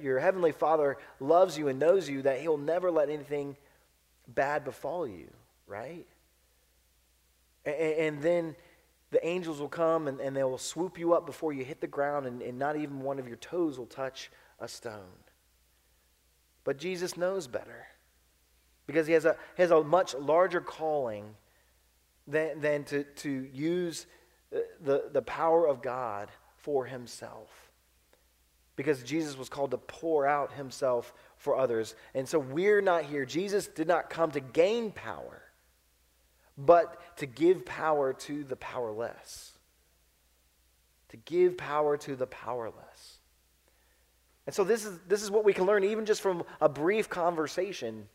your 0.00 0.18
heavenly 0.18 0.52
Father 0.52 0.96
loves 1.20 1.58
you 1.58 1.68
and 1.68 1.78
knows 1.78 2.08
you, 2.08 2.22
that 2.22 2.40
he'll 2.40 2.56
never 2.56 2.90
let 2.90 3.10
anything 3.10 3.56
bad 4.26 4.64
befall 4.64 5.06
you, 5.06 5.30
right? 5.66 6.06
And, 7.64 7.74
and 7.74 8.22
then 8.22 8.56
the 9.10 9.24
angels 9.26 9.60
will 9.60 9.68
come 9.68 10.08
and, 10.08 10.20
and 10.20 10.36
they 10.36 10.44
will 10.44 10.58
swoop 10.58 10.98
you 10.98 11.12
up 11.12 11.26
before 11.26 11.52
you 11.52 11.64
hit 11.64 11.80
the 11.80 11.86
ground, 11.86 12.26
and, 12.26 12.42
and 12.42 12.58
not 12.58 12.76
even 12.76 13.00
one 13.00 13.18
of 13.18 13.28
your 13.28 13.36
toes 13.36 13.78
will 13.78 13.86
touch 13.86 14.30
a 14.58 14.68
stone. 14.68 15.18
But 16.64 16.78
Jesus 16.78 17.16
knows 17.16 17.46
better 17.46 17.86
because 18.86 19.06
he 19.06 19.12
has 19.12 19.24
a, 19.24 19.36
has 19.56 19.70
a 19.70 19.82
much 19.84 20.14
larger 20.14 20.60
calling 20.60 21.34
than, 22.26 22.60
than 22.60 22.84
to, 22.84 23.04
to 23.04 23.48
use 23.52 24.06
uh, 24.54 24.60
the, 24.82 25.10
the 25.12 25.22
power 25.22 25.68
of 25.68 25.82
God 25.82 26.30
for 26.56 26.86
himself. 26.86 27.63
Because 28.76 29.02
Jesus 29.02 29.38
was 29.38 29.48
called 29.48 29.70
to 29.70 29.78
pour 29.78 30.26
out 30.26 30.52
himself 30.52 31.12
for 31.36 31.56
others. 31.56 31.94
And 32.14 32.28
so 32.28 32.38
we're 32.38 32.80
not 32.80 33.04
here. 33.04 33.24
Jesus 33.24 33.66
did 33.68 33.86
not 33.86 34.10
come 34.10 34.30
to 34.32 34.40
gain 34.40 34.90
power, 34.90 35.42
but 36.58 37.16
to 37.18 37.26
give 37.26 37.64
power 37.64 38.12
to 38.12 38.44
the 38.44 38.56
powerless. 38.56 39.52
To 41.10 41.16
give 41.16 41.56
power 41.56 41.96
to 41.98 42.16
the 42.16 42.26
powerless. 42.26 43.18
And 44.46 44.54
so 44.54 44.64
this 44.64 44.84
is, 44.84 44.98
this 45.08 45.22
is 45.22 45.30
what 45.30 45.44
we 45.44 45.52
can 45.52 45.64
learn 45.64 45.84
even 45.84 46.04
just 46.04 46.20
from 46.20 46.44
a 46.60 46.68
brief 46.68 47.08
conversation 47.08 48.08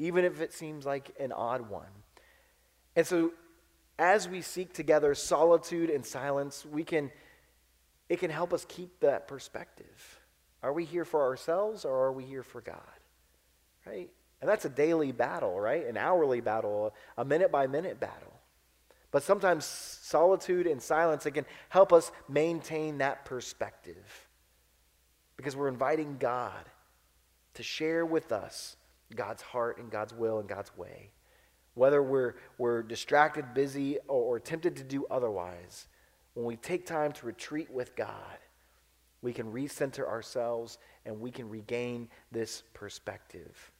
even 0.00 0.24
if 0.24 0.40
it 0.40 0.52
seems 0.52 0.86
like 0.86 1.10
an 1.20 1.30
odd 1.30 1.68
one. 1.68 1.90
And 2.96 3.06
so, 3.06 3.32
as 3.98 4.26
we 4.26 4.40
seek 4.40 4.72
together 4.72 5.14
solitude 5.14 5.90
and 5.90 6.04
silence, 6.04 6.64
we 6.64 6.84
can, 6.84 7.10
it 8.10 8.18
can 8.18 8.30
help 8.30 8.52
us 8.52 8.66
keep 8.68 9.00
that 9.00 9.28
perspective. 9.28 10.20
Are 10.64 10.72
we 10.72 10.84
here 10.84 11.04
for 11.04 11.22
ourselves 11.22 11.84
or 11.84 12.06
are 12.06 12.12
we 12.12 12.24
here 12.24 12.42
for 12.42 12.60
God? 12.60 12.76
Right? 13.86 14.10
And 14.40 14.50
that's 14.50 14.64
a 14.64 14.68
daily 14.68 15.12
battle, 15.12 15.58
right? 15.58 15.86
An 15.86 15.96
hourly 15.96 16.40
battle, 16.40 16.92
a 17.16 17.24
minute 17.24 17.52
by 17.52 17.68
minute 17.68 18.00
battle. 18.00 18.34
But 19.12 19.22
sometimes 19.22 19.64
solitude 19.64 20.66
and 20.66 20.82
silence, 20.82 21.24
it 21.24 21.32
can 21.32 21.46
help 21.68 21.92
us 21.92 22.10
maintain 22.28 22.98
that 22.98 23.24
perspective. 23.24 24.28
Because 25.36 25.54
we're 25.54 25.68
inviting 25.68 26.16
God 26.18 26.68
to 27.54 27.62
share 27.62 28.04
with 28.04 28.32
us 28.32 28.76
God's 29.14 29.42
heart 29.42 29.78
and 29.78 29.88
God's 29.88 30.12
will 30.12 30.40
and 30.40 30.48
God's 30.48 30.76
way. 30.76 31.10
Whether 31.74 32.02
we're, 32.02 32.34
we're 32.58 32.82
distracted, 32.82 33.54
busy, 33.54 33.98
or, 34.08 34.36
or 34.36 34.40
tempted 34.40 34.76
to 34.76 34.84
do 34.84 35.06
otherwise, 35.10 35.86
when 36.34 36.46
we 36.46 36.56
take 36.56 36.86
time 36.86 37.12
to 37.12 37.26
retreat 37.26 37.70
with 37.70 37.96
God, 37.96 38.38
we 39.22 39.32
can 39.32 39.52
recenter 39.52 40.06
ourselves 40.06 40.78
and 41.04 41.20
we 41.20 41.30
can 41.30 41.48
regain 41.48 42.08
this 42.32 42.62
perspective. 42.74 43.70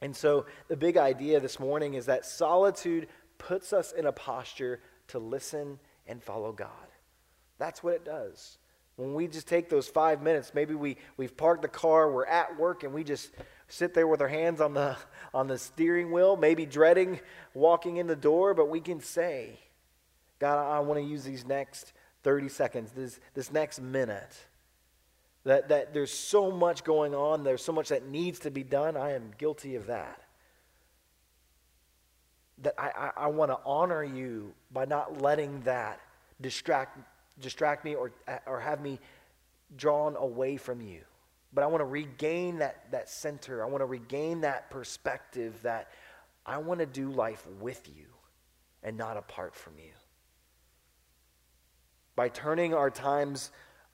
And 0.00 0.14
so, 0.14 0.46
the 0.68 0.76
big 0.76 0.96
idea 0.96 1.40
this 1.40 1.58
morning 1.58 1.94
is 1.94 2.06
that 2.06 2.26
solitude 2.26 3.08
puts 3.38 3.72
us 3.72 3.92
in 3.92 4.06
a 4.06 4.12
posture 4.12 4.80
to 5.08 5.18
listen 5.18 5.78
and 6.06 6.22
follow 6.22 6.52
God. 6.52 6.68
That's 7.58 7.82
what 7.82 7.94
it 7.94 8.04
does. 8.04 8.58
When 8.96 9.14
we 9.14 9.26
just 9.26 9.48
take 9.48 9.68
those 9.68 9.88
five 9.88 10.22
minutes, 10.22 10.52
maybe 10.54 10.74
we, 10.74 10.96
we've 11.16 11.36
parked 11.36 11.62
the 11.62 11.68
car, 11.68 12.10
we're 12.10 12.26
at 12.26 12.58
work, 12.58 12.84
and 12.84 12.92
we 12.92 13.02
just 13.02 13.30
sit 13.66 13.92
there 13.92 14.06
with 14.06 14.20
our 14.20 14.28
hands 14.28 14.60
on 14.60 14.74
the, 14.74 14.96
on 15.32 15.48
the 15.48 15.58
steering 15.58 16.12
wheel, 16.12 16.36
maybe 16.36 16.64
dreading 16.64 17.20
walking 17.54 17.96
in 17.96 18.06
the 18.06 18.16
door, 18.16 18.54
but 18.54 18.68
we 18.68 18.80
can 18.80 19.00
say, 19.00 19.58
God, 20.44 20.58
I 20.58 20.78
want 20.80 21.00
to 21.00 21.06
use 21.06 21.24
these 21.24 21.46
next 21.46 21.94
30 22.22 22.50
seconds, 22.50 22.92
this, 22.92 23.18
this 23.32 23.50
next 23.50 23.80
minute. 23.80 24.36
That, 25.44 25.70
that 25.70 25.94
there's 25.94 26.12
so 26.12 26.50
much 26.50 26.84
going 26.84 27.14
on, 27.14 27.44
there's 27.44 27.64
so 27.64 27.72
much 27.72 27.88
that 27.88 28.06
needs 28.08 28.40
to 28.40 28.50
be 28.50 28.62
done. 28.62 28.94
I 28.94 29.12
am 29.14 29.30
guilty 29.38 29.74
of 29.74 29.86
that. 29.86 30.20
that 32.58 32.74
I, 32.76 32.90
I, 32.94 33.10
I 33.24 33.26
want 33.28 33.52
to 33.52 33.58
honor 33.64 34.04
you 34.04 34.52
by 34.70 34.84
not 34.84 35.22
letting 35.22 35.62
that 35.62 35.98
distract, 36.42 36.98
distract 37.40 37.82
me 37.82 37.94
or, 37.94 38.12
or 38.44 38.60
have 38.60 38.82
me 38.82 38.98
drawn 39.78 40.14
away 40.14 40.58
from 40.58 40.82
you. 40.82 41.00
But 41.54 41.64
I 41.64 41.68
want 41.68 41.80
to 41.80 41.86
regain 41.86 42.58
that, 42.58 42.90
that 42.90 43.08
center. 43.08 43.64
I 43.64 43.66
want 43.66 43.80
to 43.80 43.86
regain 43.86 44.42
that 44.42 44.68
perspective 44.68 45.54
that 45.62 45.88
I 46.44 46.58
want 46.58 46.80
to 46.80 46.86
do 46.86 47.10
life 47.10 47.46
with 47.62 47.88
you 47.96 48.08
and 48.82 48.98
not 48.98 49.16
apart 49.16 49.54
from 49.54 49.78
you. 49.78 49.92
By 52.16 52.28
turning 52.28 52.74
our 52.74 52.90
times 52.90 53.50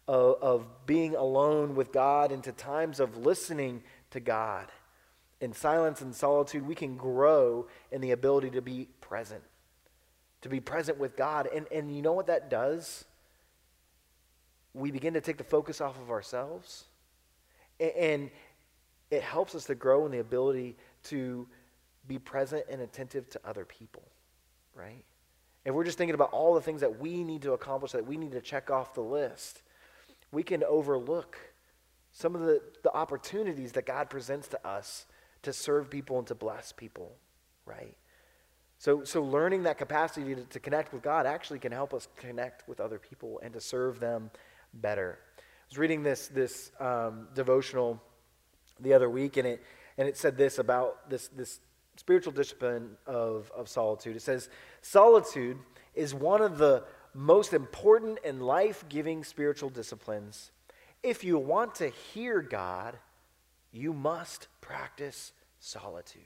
of, 0.07 0.37
of 0.43 0.87
being 0.87 1.15
alone 1.15 1.75
with 1.75 1.93
God 1.93 2.33
into 2.33 2.53
times 2.53 3.01
of 3.01 3.17
listening 3.17 3.83
to 4.11 4.21
God 4.21 4.67
in 5.41 5.53
silence 5.53 6.01
and 6.03 6.15
solitude, 6.15 6.67
we 6.67 6.75
can 6.75 6.97
grow 6.97 7.67
in 7.91 8.01
the 8.01 8.11
ability 8.11 8.51
to 8.51 8.61
be 8.61 8.89
present, 9.01 9.43
to 10.43 10.49
be 10.49 10.61
present 10.61 10.99
with 10.99 11.17
God. 11.17 11.49
And, 11.55 11.67
and 11.73 11.95
you 11.95 12.03
know 12.03 12.13
what 12.13 12.27
that 12.27 12.51
does? 12.51 13.05
We 14.75 14.91
begin 14.91 15.15
to 15.15 15.21
take 15.21 15.39
the 15.39 15.45
focus 15.45 15.81
off 15.81 15.99
of 16.01 16.11
ourselves, 16.11 16.85
and, 17.79 17.93
and 17.93 18.31
it 19.11 19.23
helps 19.23 19.55
us 19.55 19.65
to 19.65 19.75
grow 19.75 20.07
in 20.07 20.13
the 20.13 20.19
ability 20.19 20.77
to 21.05 21.49
be 22.07 22.19
present 22.19 22.65
and 22.71 22.81
attentive 22.81 23.29
to 23.31 23.41
other 23.45 23.65
people, 23.65 24.03
right? 24.75 25.05
If 25.65 25.75
we're 25.75 25.85
just 25.85 25.99
thinking 25.99 26.15
about 26.15 26.33
all 26.33 26.55
the 26.55 26.61
things 26.61 26.81
that 26.81 26.99
we 26.99 27.23
need 27.23 27.43
to 27.43 27.53
accomplish, 27.53 27.93
that 27.93 28.07
we 28.07 28.17
need 28.17 28.33
to 28.33 28.41
check 28.41 28.71
off 28.71 28.95
the 28.95 29.03
list, 29.03 29.63
we 30.33 30.43
can 30.43 30.65
overlook 30.65 31.37
some 32.13 32.35
of 32.35 32.43
the, 32.43 32.61
the 32.83 32.93
opportunities 32.93 33.73
that 33.73 33.87
God 33.87 34.11
presents 34.11 34.49
to 34.49 34.67
us 34.67 35.07
to 35.43 35.53
serve 35.53 35.91
people 35.91 36.19
and 36.19 36.27
to 36.29 36.35
bless 36.35 36.73
people, 36.73 37.13
right? 37.67 37.97
So, 38.79 39.05
so 39.05 39.23
learning 39.23 39.65
that 39.65 39.77
capacity 39.77 40.35
to, 40.35 40.43
to 40.43 40.61
connect 40.61 40.93
with 40.93 41.03
God 41.03 41.27
actually 41.27 41.59
can 41.59 41.73
help 41.73 41.93
us 41.93 42.09
connect 42.17 42.67
with 42.67 42.81
other 42.81 42.99
people 42.99 43.41
and 43.43 43.53
to 43.53 43.61
serve 43.61 44.01
them 44.01 44.31
better. 44.73 45.19
I 45.39 45.43
was 45.69 45.79
reading 45.79 46.03
this, 46.03 46.29
this 46.29 46.73
um, 46.81 47.29
devotional 47.35 48.03
the 48.81 48.95
other 48.95 49.11
week, 49.11 49.37
and 49.37 49.47
it, 49.47 49.63
and 49.99 50.09
it 50.09 50.17
said 50.17 50.37
this 50.37 50.59
about 50.59 51.11
this, 51.11 51.29
this 51.29 51.61
spiritual 52.01 52.33
discipline 52.33 52.97
of, 53.07 53.53
of 53.55 53.69
solitude. 53.69 54.17
It 54.17 54.23
says, 54.23 54.49
Solitude 54.81 55.59
is 55.95 56.15
one 56.15 56.41
of 56.41 56.57
the 56.57 56.85
most 57.13 57.53
important 57.53 58.19
and 58.25 58.41
life 58.43 58.87
giving 58.89 59.23
spiritual 59.23 59.69
disciplines. 59.69 60.51
If 61.03 61.23
you 61.25 61.37
want 61.37 61.75
to 61.75 61.91
hear 61.91 62.41
God, 62.41 62.97
you 63.71 63.93
must 63.93 64.49
practice 64.63 65.33
solitude. 65.59 66.23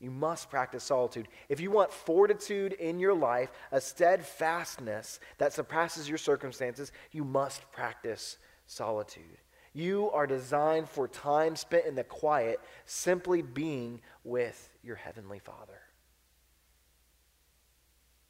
You 0.00 0.10
must 0.10 0.50
practice 0.50 0.82
solitude. 0.82 1.28
If 1.48 1.60
you 1.60 1.70
want 1.70 1.92
fortitude 1.92 2.72
in 2.72 2.98
your 2.98 3.14
life, 3.14 3.52
a 3.70 3.80
steadfastness 3.80 5.20
that 5.38 5.52
surpasses 5.52 6.08
your 6.08 6.18
circumstances, 6.18 6.90
you 7.12 7.24
must 7.24 7.70
practice 7.70 8.38
solitude. 8.66 9.38
You 9.76 10.10
are 10.12 10.26
designed 10.26 10.88
for 10.88 11.06
time 11.06 11.54
spent 11.54 11.84
in 11.84 11.96
the 11.96 12.02
quiet, 12.02 12.60
simply 12.86 13.42
being 13.42 14.00
with 14.24 14.70
your 14.82 14.96
Heavenly 14.96 15.38
Father. 15.38 15.82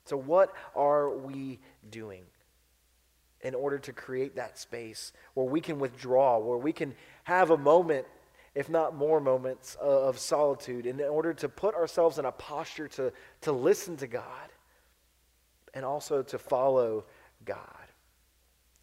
So, 0.06 0.16
what 0.16 0.52
are 0.74 1.16
we 1.16 1.60
doing? 1.88 2.24
in 3.42 3.54
order 3.54 3.78
to 3.78 3.92
create 3.92 4.34
that 4.34 4.58
space 4.58 5.12
where 5.34 5.46
we 5.46 5.60
can 5.60 5.78
withdraw, 5.78 6.38
where 6.38 6.56
we 6.56 6.72
can 6.72 6.94
have 7.22 7.50
a 7.50 7.56
moment, 7.56 8.06
if 8.54 8.68
not 8.68 8.96
more 8.96 9.20
moments, 9.20 9.76
of 9.80 10.18
solitude, 10.18 10.86
in 10.86 11.00
order 11.02 11.32
to 11.34 11.48
put 11.48 11.74
ourselves 11.74 12.18
in 12.18 12.24
a 12.24 12.32
posture 12.32 12.88
to, 12.88 13.12
to 13.42 13.52
listen 13.52 13.96
to 13.98 14.06
God 14.06 14.48
and 15.74 15.84
also 15.84 16.22
to 16.22 16.38
follow 16.38 17.04
God. 17.44 17.75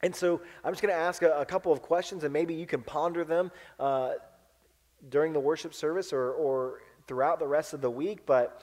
And 0.03 0.13
so 0.13 0.41
I'm 0.65 0.73
just 0.73 0.81
going 0.81 0.93
to 0.93 0.99
ask 0.99 1.21
a, 1.21 1.31
a, 1.39 1.45
couple 1.45 1.71
of 1.71 1.81
questions, 1.81 2.25
and 2.25 2.33
maybe 2.33 2.53
you 2.53 2.65
can 2.65 2.81
ponder 2.81 3.23
them 3.23 3.51
uh, 3.79 4.11
during 5.09 5.31
the 5.31 5.39
worship 5.39 5.73
service 5.73 6.11
or, 6.11 6.31
or 6.31 6.81
throughout 7.07 7.39
the 7.39 7.47
rest 7.47 7.73
of 7.73 7.79
the 7.79 7.89
week. 7.89 8.25
But 8.25 8.61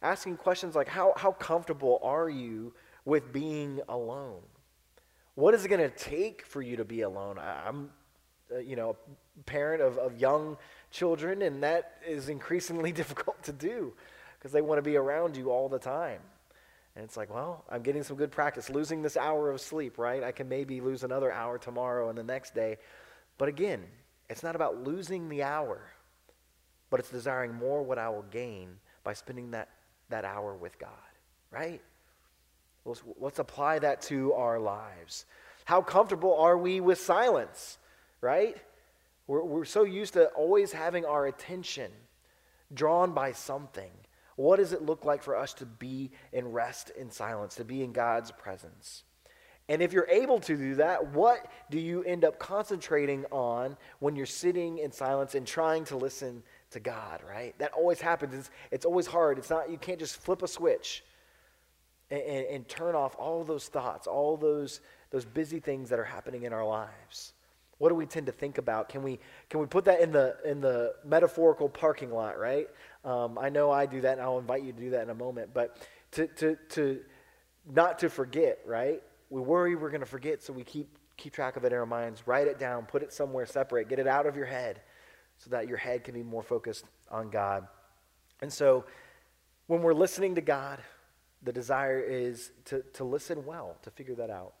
asking 0.00 0.38
questions 0.38 0.74
like, 0.74 0.88
how, 0.88 1.12
how 1.16 1.32
comfortable 1.32 2.00
are 2.02 2.30
you 2.30 2.72
with 3.04 3.30
being 3.30 3.82
alone? 3.90 4.40
What 5.34 5.52
is 5.52 5.66
it 5.66 5.68
going 5.68 5.82
to 5.82 5.94
take 5.94 6.46
for 6.46 6.62
you 6.62 6.76
to 6.76 6.84
be 6.84 7.02
alone? 7.02 7.38
I'm, 7.38 7.90
uh, 8.50 8.58
you 8.58 8.74
know, 8.74 8.96
a 9.38 9.42
parent 9.42 9.82
of, 9.82 9.98
of 9.98 10.18
young 10.18 10.56
children, 10.90 11.42
and 11.42 11.62
that 11.62 11.98
is 12.08 12.30
increasingly 12.30 12.90
difficult 13.02 13.42
to 13.42 13.52
do 13.52 13.92
because 14.38 14.50
they 14.50 14.62
want 14.62 14.78
to 14.78 14.82
be 14.82 14.96
around 14.96 15.36
you 15.36 15.50
all 15.50 15.68
the 15.68 15.78
time. 15.78 16.20
And 16.96 17.04
it's 17.04 17.16
like, 17.16 17.32
well, 17.32 17.64
I'm 17.68 17.82
getting 17.82 18.02
some 18.04 18.16
good 18.16 18.30
practice. 18.30 18.70
Losing 18.70 19.02
this 19.02 19.16
hour 19.16 19.50
of 19.50 19.60
sleep, 19.60 19.98
right? 19.98 20.22
I 20.22 20.32
can 20.32 20.48
maybe 20.48 20.80
lose 20.80 21.02
another 21.02 21.32
hour 21.32 21.58
tomorrow 21.58 22.08
and 22.08 22.16
the 22.16 22.22
next 22.22 22.54
day. 22.54 22.76
But 23.36 23.48
again, 23.48 23.82
it's 24.30 24.42
not 24.42 24.54
about 24.54 24.82
losing 24.82 25.28
the 25.28 25.42
hour, 25.42 25.80
but 26.90 27.00
it's 27.00 27.10
desiring 27.10 27.52
more 27.52 27.82
what 27.82 27.98
I 27.98 28.08
will 28.08 28.24
gain 28.30 28.76
by 29.02 29.12
spending 29.12 29.50
that, 29.50 29.70
that 30.08 30.24
hour 30.24 30.54
with 30.54 30.78
God, 30.78 30.90
right? 31.50 31.82
Let's, 32.84 33.02
let's 33.18 33.38
apply 33.38 33.80
that 33.80 34.00
to 34.02 34.32
our 34.34 34.60
lives. 34.60 35.26
How 35.64 35.82
comfortable 35.82 36.36
are 36.36 36.56
we 36.56 36.80
with 36.80 37.00
silence, 37.00 37.78
right? 38.20 38.56
We're, 39.26 39.42
we're 39.42 39.64
so 39.64 39.84
used 39.84 40.14
to 40.14 40.26
always 40.28 40.72
having 40.72 41.04
our 41.04 41.26
attention 41.26 41.90
drawn 42.72 43.12
by 43.12 43.32
something. 43.32 43.90
What 44.36 44.56
does 44.56 44.72
it 44.72 44.82
look 44.82 45.04
like 45.04 45.22
for 45.22 45.36
us 45.36 45.54
to 45.54 45.66
be 45.66 46.10
in 46.32 46.50
rest 46.50 46.90
in 46.90 47.10
silence, 47.10 47.54
to 47.56 47.64
be 47.64 47.82
in 47.82 47.92
God's 47.92 48.30
presence? 48.32 49.04
And 49.68 49.80
if 49.80 49.92
you're 49.92 50.08
able 50.10 50.40
to 50.40 50.56
do 50.56 50.74
that, 50.74 51.12
what 51.12 51.46
do 51.70 51.78
you 51.78 52.02
end 52.04 52.24
up 52.24 52.38
concentrating 52.38 53.24
on 53.30 53.76
when 53.98 54.14
you're 54.14 54.26
sitting 54.26 54.78
in 54.78 54.92
silence 54.92 55.34
and 55.34 55.46
trying 55.46 55.84
to 55.86 55.96
listen 55.96 56.42
to 56.72 56.80
God, 56.80 57.22
right? 57.26 57.58
That 57.58 57.72
always 57.72 58.00
happens. 58.00 58.34
It's, 58.34 58.50
it's 58.70 58.84
always 58.84 59.06
hard. 59.06 59.38
It's 59.38 59.48
not, 59.48 59.70
you 59.70 59.78
can't 59.78 59.98
just 59.98 60.16
flip 60.16 60.42
a 60.42 60.48
switch 60.48 61.02
and, 62.10 62.20
and, 62.20 62.46
and 62.46 62.68
turn 62.68 62.94
off 62.94 63.16
all 63.18 63.42
those 63.42 63.68
thoughts, 63.68 64.06
all 64.06 64.36
those, 64.36 64.80
those 65.10 65.24
busy 65.24 65.60
things 65.60 65.88
that 65.88 65.98
are 65.98 66.04
happening 66.04 66.42
in 66.42 66.52
our 66.52 66.66
lives. 66.66 67.32
What 67.78 67.88
do 67.88 67.94
we 67.94 68.06
tend 68.06 68.26
to 68.26 68.32
think 68.32 68.58
about? 68.58 68.88
Can 68.88 69.02
we, 69.02 69.18
can 69.48 69.60
we 69.60 69.66
put 69.66 69.86
that 69.86 70.00
in 70.00 70.12
the, 70.12 70.36
in 70.44 70.60
the 70.60 70.94
metaphorical 71.04 71.68
parking 71.68 72.10
lot, 72.10 72.38
right? 72.38 72.68
Um, 73.04 73.38
I 73.38 73.50
know 73.50 73.70
I 73.70 73.86
do 73.86 74.00
that, 74.00 74.12
and 74.12 74.22
I'll 74.22 74.38
invite 74.38 74.62
you 74.62 74.72
to 74.72 74.80
do 74.80 74.90
that 74.90 75.02
in 75.02 75.10
a 75.10 75.14
moment. 75.14 75.50
But 75.52 75.76
to, 76.12 76.26
to, 76.26 76.56
to 76.70 77.00
not 77.70 77.98
to 78.00 78.08
forget, 78.08 78.60
right? 78.66 79.02
We 79.30 79.40
worry 79.40 79.74
we're 79.74 79.90
going 79.90 80.00
to 80.00 80.06
forget, 80.06 80.42
so 80.42 80.52
we 80.52 80.64
keep, 80.64 80.88
keep 81.16 81.32
track 81.32 81.56
of 81.56 81.64
it 81.64 81.72
in 81.72 81.78
our 81.78 81.86
minds. 81.86 82.26
Write 82.26 82.46
it 82.46 82.58
down, 82.58 82.86
put 82.86 83.02
it 83.02 83.12
somewhere 83.12 83.46
separate, 83.46 83.88
get 83.88 83.98
it 83.98 84.06
out 84.06 84.26
of 84.26 84.36
your 84.36 84.46
head 84.46 84.80
so 85.38 85.50
that 85.50 85.68
your 85.68 85.76
head 85.76 86.04
can 86.04 86.14
be 86.14 86.22
more 86.22 86.42
focused 86.42 86.84
on 87.10 87.30
God. 87.30 87.66
And 88.40 88.52
so 88.52 88.84
when 89.66 89.82
we're 89.82 89.94
listening 89.94 90.34
to 90.36 90.40
God, 90.40 90.80
the 91.42 91.52
desire 91.52 92.00
is 92.00 92.52
to, 92.66 92.82
to 92.94 93.04
listen 93.04 93.44
well, 93.44 93.76
to 93.82 93.90
figure 93.90 94.14
that 94.16 94.30
out. 94.30 94.54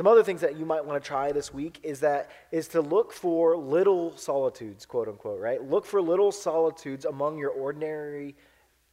Some 0.00 0.06
other 0.06 0.24
things 0.24 0.40
that 0.40 0.56
you 0.56 0.64
might 0.64 0.82
want 0.82 1.04
to 1.04 1.06
try 1.06 1.30
this 1.30 1.52
week 1.52 1.78
is 1.82 2.00
that 2.00 2.30
is 2.50 2.68
to 2.68 2.80
look 2.80 3.12
for 3.12 3.54
little 3.54 4.16
solitudes, 4.16 4.86
quote 4.86 5.08
unquote, 5.08 5.38
right? 5.38 5.62
Look 5.62 5.84
for 5.84 6.00
little 6.00 6.32
solitudes 6.32 7.04
among 7.04 7.36
your 7.36 7.50
ordinary 7.50 8.34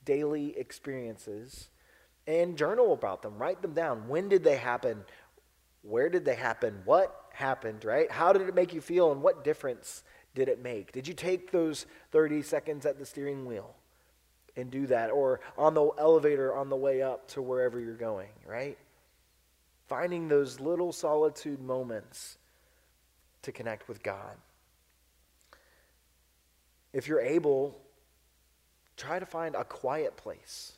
daily 0.04 0.60
experiences 0.60 1.70
and 2.28 2.58
journal 2.58 2.92
about 2.92 3.22
them. 3.22 3.38
Write 3.38 3.62
them 3.62 3.72
down. 3.72 4.10
When 4.10 4.28
did 4.28 4.44
they 4.44 4.58
happen? 4.58 5.06
Where 5.82 6.10
did 6.10 6.26
they 6.26 6.36
happen? 6.36 6.82
What 6.84 7.16
happened, 7.32 7.86
right? 7.86 8.12
How 8.12 8.34
did 8.34 8.42
it 8.42 8.54
make 8.54 8.74
you 8.74 8.82
feel 8.82 9.14
and 9.14 9.22
what 9.22 9.46
difference 9.46 10.04
did 10.36 10.50
it 10.50 10.62
make? 10.62 10.92
Did 10.92 11.08
you 11.08 11.14
take 11.14 11.54
those 11.54 11.86
30 12.12 12.42
seconds 12.42 12.86
at 12.86 13.00
the 13.00 13.06
steering 13.06 13.46
wheel? 13.46 13.76
and 14.58 14.72
do 14.72 14.88
that, 14.88 15.12
or 15.12 15.40
on 15.56 15.76
the 15.76 15.88
elevator 16.00 16.56
on 16.56 16.68
the 16.68 16.76
way 16.76 17.04
up 17.04 17.28
to 17.28 17.44
wherever 17.44 17.80
you're 17.80 17.94
going, 17.94 18.30
right? 18.44 18.76
Finding 19.88 20.28
those 20.28 20.60
little 20.60 20.92
solitude 20.92 21.62
moments 21.62 22.38
to 23.42 23.52
connect 23.52 23.88
with 23.88 24.04
God. 24.04 24.36
If 26.94 27.08
you're 27.08 27.22
able, 27.22 27.80
try 28.96 29.20
to 29.20 29.26
find 29.26 29.56
a 29.56 29.64
quiet 29.64 30.18
place 30.18 30.74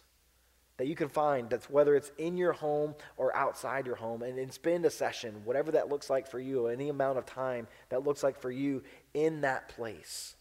that 0.78 0.88
you 0.88 0.95
can 0.95 1.10
find 1.10 1.50
that's 1.50 1.69
whether 1.69 1.95
it's 1.95 2.12
in 2.17 2.38
your 2.38 2.54
home 2.54 2.95
or 3.17 3.36
outside 3.36 3.86
your 3.86 3.95
home 3.95 4.22
and, 4.22 4.39
and 4.39 4.52
spend 4.54 4.86
a 4.86 4.89
session 4.89 5.41
whatever 5.43 5.72
that 5.72 5.89
looks 5.89 6.10
like 6.10 6.26
for 6.26 6.39
you 6.39 6.67
any 6.67 6.88
amount 6.88 7.17
of 7.17 7.26
time 7.26 7.67
that 7.89 8.06
looks 8.06 8.24
like 8.24 8.39
for 8.39 8.50
you 8.50 8.82
in 9.13 9.41
that 9.41 9.67
place 9.67 10.36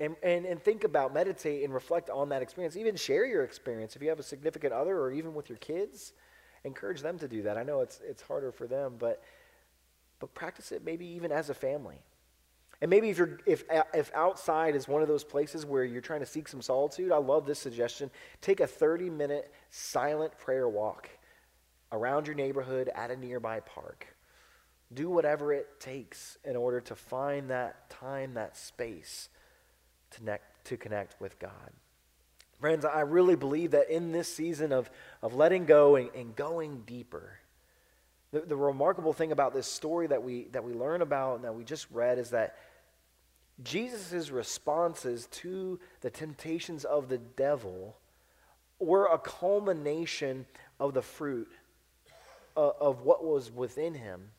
and, 0.00 0.16
and, 0.22 0.44
and 0.44 0.62
think 0.62 0.84
about, 0.84 1.14
meditate, 1.14 1.62
and 1.62 1.72
reflect 1.72 2.10
on 2.10 2.28
that 2.30 2.42
experience. 2.42 2.76
Even 2.76 2.96
share 2.96 3.24
your 3.24 3.44
experience 3.44 3.94
if 3.94 4.02
you 4.02 4.08
have 4.08 4.18
a 4.18 4.24
significant 4.24 4.72
other 4.72 4.98
or 4.98 5.12
even 5.12 5.34
with 5.34 5.48
your 5.48 5.58
kids. 5.58 6.12
Encourage 6.64 7.00
them 7.00 7.18
to 7.18 7.28
do 7.28 7.42
that. 7.42 7.58
I 7.58 7.62
know 7.62 7.80
it's, 7.80 8.00
it's 8.06 8.22
harder 8.22 8.50
for 8.50 8.66
them, 8.66 8.94
but, 8.98 9.22
but 10.18 10.34
practice 10.34 10.72
it 10.72 10.84
maybe 10.84 11.06
even 11.06 11.30
as 11.30 11.50
a 11.50 11.54
family. 11.54 11.98
And 12.80 12.90
maybe 12.90 13.08
if 13.08 13.18
you're 13.18 13.38
if 13.46 13.64
if 13.94 14.10
outside 14.14 14.74
is 14.74 14.88
one 14.88 15.00
of 15.00 15.08
those 15.08 15.24
places 15.24 15.64
where 15.64 15.84
you're 15.84 16.02
trying 16.02 16.20
to 16.20 16.26
seek 16.26 16.48
some 16.48 16.60
solitude, 16.60 17.12
I 17.12 17.16
love 17.16 17.46
this 17.46 17.58
suggestion. 17.58 18.10
Take 18.40 18.60
a 18.60 18.66
30-minute 18.66 19.52
silent 19.70 20.36
prayer 20.38 20.68
walk 20.68 21.08
around 21.92 22.26
your 22.26 22.36
neighborhood 22.36 22.90
at 22.94 23.10
a 23.10 23.16
nearby 23.16 23.60
park. 23.60 24.14
Do 24.92 25.08
whatever 25.08 25.52
it 25.52 25.80
takes 25.80 26.36
in 26.44 26.56
order 26.56 26.80
to 26.82 26.94
find 26.94 27.48
that 27.50 27.88
time, 27.88 28.34
that 28.34 28.56
space 28.56 29.28
to 30.10 30.18
connect, 30.18 30.66
to 30.66 30.76
connect 30.76 31.20
with 31.20 31.38
God. 31.38 31.72
Friends, 32.64 32.86
I 32.86 33.00
really 33.00 33.36
believe 33.36 33.72
that 33.72 33.90
in 33.90 34.10
this 34.10 34.26
season 34.26 34.72
of, 34.72 34.90
of 35.20 35.34
letting 35.34 35.66
go 35.66 35.96
and, 35.96 36.08
and 36.14 36.34
going 36.34 36.80
deeper, 36.86 37.38
the, 38.32 38.40
the 38.40 38.56
remarkable 38.56 39.12
thing 39.12 39.32
about 39.32 39.52
this 39.52 39.66
story 39.66 40.06
that 40.06 40.22
we, 40.22 40.44
that 40.52 40.64
we 40.64 40.72
learn 40.72 41.02
about 41.02 41.34
and 41.34 41.44
that 41.44 41.54
we 41.54 41.62
just 41.62 41.86
read 41.90 42.18
is 42.18 42.30
that 42.30 42.56
Jesus' 43.62 44.30
responses 44.30 45.26
to 45.26 45.78
the 46.00 46.08
temptations 46.08 46.86
of 46.86 47.10
the 47.10 47.18
devil 47.18 47.98
were 48.78 49.08
a 49.12 49.18
culmination 49.18 50.46
of 50.80 50.94
the 50.94 51.02
fruit 51.02 51.52
of, 52.56 52.72
uh, 52.80 52.82
of 52.82 53.02
what 53.02 53.22
was 53.22 53.52
within 53.52 53.92
him 53.92 54.30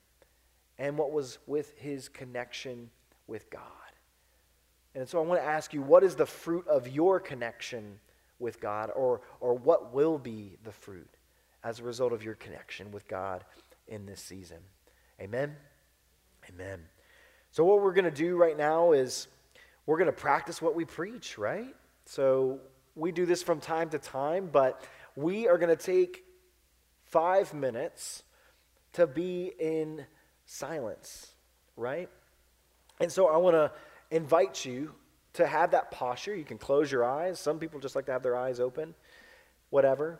and 0.79 0.97
what 0.97 1.11
was 1.11 1.37
with 1.45 1.77
his 1.77 2.09
connection 2.09 2.89
with 3.27 3.51
God. 3.51 3.61
And 4.95 5.07
so 5.07 5.19
I 5.19 5.21
want 5.23 5.39
to 5.39 5.47
ask 5.47 5.75
you, 5.75 5.83
what 5.83 6.03
is 6.03 6.15
the 6.15 6.25
fruit 6.25 6.67
of 6.67 6.87
your 6.87 7.19
connection 7.19 7.99
with 8.39 8.59
God, 8.59 8.91
or, 8.95 9.21
or 9.39 9.53
what 9.53 9.93
will 9.93 10.17
be 10.17 10.57
the 10.63 10.71
fruit 10.71 11.09
as 11.63 11.79
a 11.79 11.83
result 11.83 12.13
of 12.13 12.23
your 12.23 12.35
connection 12.35 12.91
with 12.91 13.07
God 13.07 13.43
in 13.87 14.05
this 14.05 14.21
season? 14.21 14.59
Amen? 15.21 15.55
Amen. 16.49 16.81
So, 17.51 17.63
what 17.63 17.81
we're 17.81 17.93
going 17.93 18.05
to 18.05 18.11
do 18.11 18.35
right 18.35 18.57
now 18.57 18.91
is 18.91 19.27
we're 19.85 19.97
going 19.97 20.07
to 20.07 20.11
practice 20.11 20.61
what 20.61 20.75
we 20.75 20.85
preach, 20.85 21.37
right? 21.37 21.73
So, 22.05 22.59
we 22.95 23.11
do 23.11 23.25
this 23.25 23.43
from 23.43 23.59
time 23.59 23.89
to 23.89 23.99
time, 23.99 24.49
but 24.51 24.83
we 25.15 25.47
are 25.47 25.57
going 25.57 25.75
to 25.75 25.81
take 25.81 26.23
five 27.05 27.53
minutes 27.53 28.23
to 28.93 29.07
be 29.07 29.51
in 29.59 30.05
silence, 30.45 31.33
right? 31.75 32.09
And 32.99 33.11
so 33.11 33.27
I 33.27 33.37
want 33.37 33.55
to 33.55 33.71
invite 34.11 34.65
you 34.65 34.93
to 35.35 35.47
have 35.47 35.71
that 35.71 35.91
posture. 35.91 36.35
You 36.35 36.43
can 36.43 36.57
close 36.57 36.91
your 36.91 37.05
eyes. 37.05 37.39
Some 37.39 37.59
people 37.59 37.79
just 37.79 37.95
like 37.95 38.05
to 38.07 38.11
have 38.11 38.23
their 38.23 38.35
eyes 38.35 38.59
open, 38.59 38.95
whatever. 39.69 40.19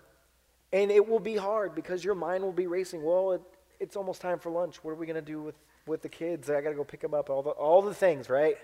And 0.72 0.92
it 0.92 1.08
will 1.08 1.20
be 1.20 1.36
hard 1.36 1.76
because 1.76 2.04
your 2.04 2.16
mind 2.16 2.44
will 2.44 2.54
be 2.54 2.68
racing. 2.68 3.04
Well, 3.04 3.34
it, 3.34 3.42
it's 3.80 3.96
almost 3.96 4.22
time 4.22 4.40
for 4.40 4.50
lunch. 4.50 4.84
What 4.84 4.92
are 4.92 4.96
we 4.96 5.06
going 5.06 5.16
to 5.16 5.22
do 5.22 5.42
with, 5.42 5.56
with 5.88 6.02
the 6.02 6.10
kids? 6.10 6.50
I 6.50 6.62
got 6.62 6.70
to 6.70 6.76
go 6.76 6.84
pick 6.84 7.02
them 7.02 7.14
up. 7.14 7.30
All 7.30 7.42
the, 7.42 7.52
all 7.52 7.82
the 7.82 7.94
things, 7.94 8.30
right? 8.30 8.58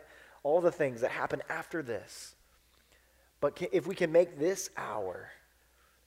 All 0.44 0.62
the 0.62 0.72
things 0.72 1.02
that 1.02 1.12
happen 1.12 1.42
after 1.50 1.82
this. 1.82 2.36
But 3.40 3.56
can, 3.56 3.70
if 3.72 3.88
we 3.88 3.96
can 3.96 4.12
make 4.12 4.38
this 4.38 4.70
hour 4.78 5.30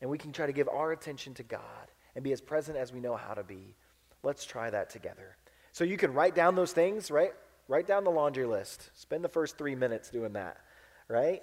and 0.01 0.11
we 0.11 0.19
can 0.19 0.33
try 0.33 0.47
to 0.47 0.53
give 0.53 0.69
our 0.69 0.93
attention 0.93 1.35
to 1.35 1.43
God 1.43 1.61
and 2.15 2.23
be 2.23 2.33
as 2.33 2.41
present 2.41 2.77
as 2.77 2.93
we 2.93 3.01
know 3.01 3.17
how 3.17 3.35
to 3.35 3.43
be, 3.43 3.75
let's 4.23 4.45
try 4.45 4.71
that 4.71 4.91
together. 4.91 5.37
So 5.73 5.85
you 5.85 5.97
can 5.97 6.13
write 6.13 6.35
down 6.35 6.55
those 6.55 6.73
things, 6.73 7.11
right? 7.11 7.33
Write 7.69 7.87
down 7.87 8.05
the 8.05 8.11
laundry 8.11 8.45
list. 8.45 8.91
Spend 8.95 9.25
the 9.25 9.29
first 9.29 9.57
three 9.57 9.75
minutes 9.75 10.11
doing 10.11 10.35
that, 10.35 10.59
right? 11.09 11.43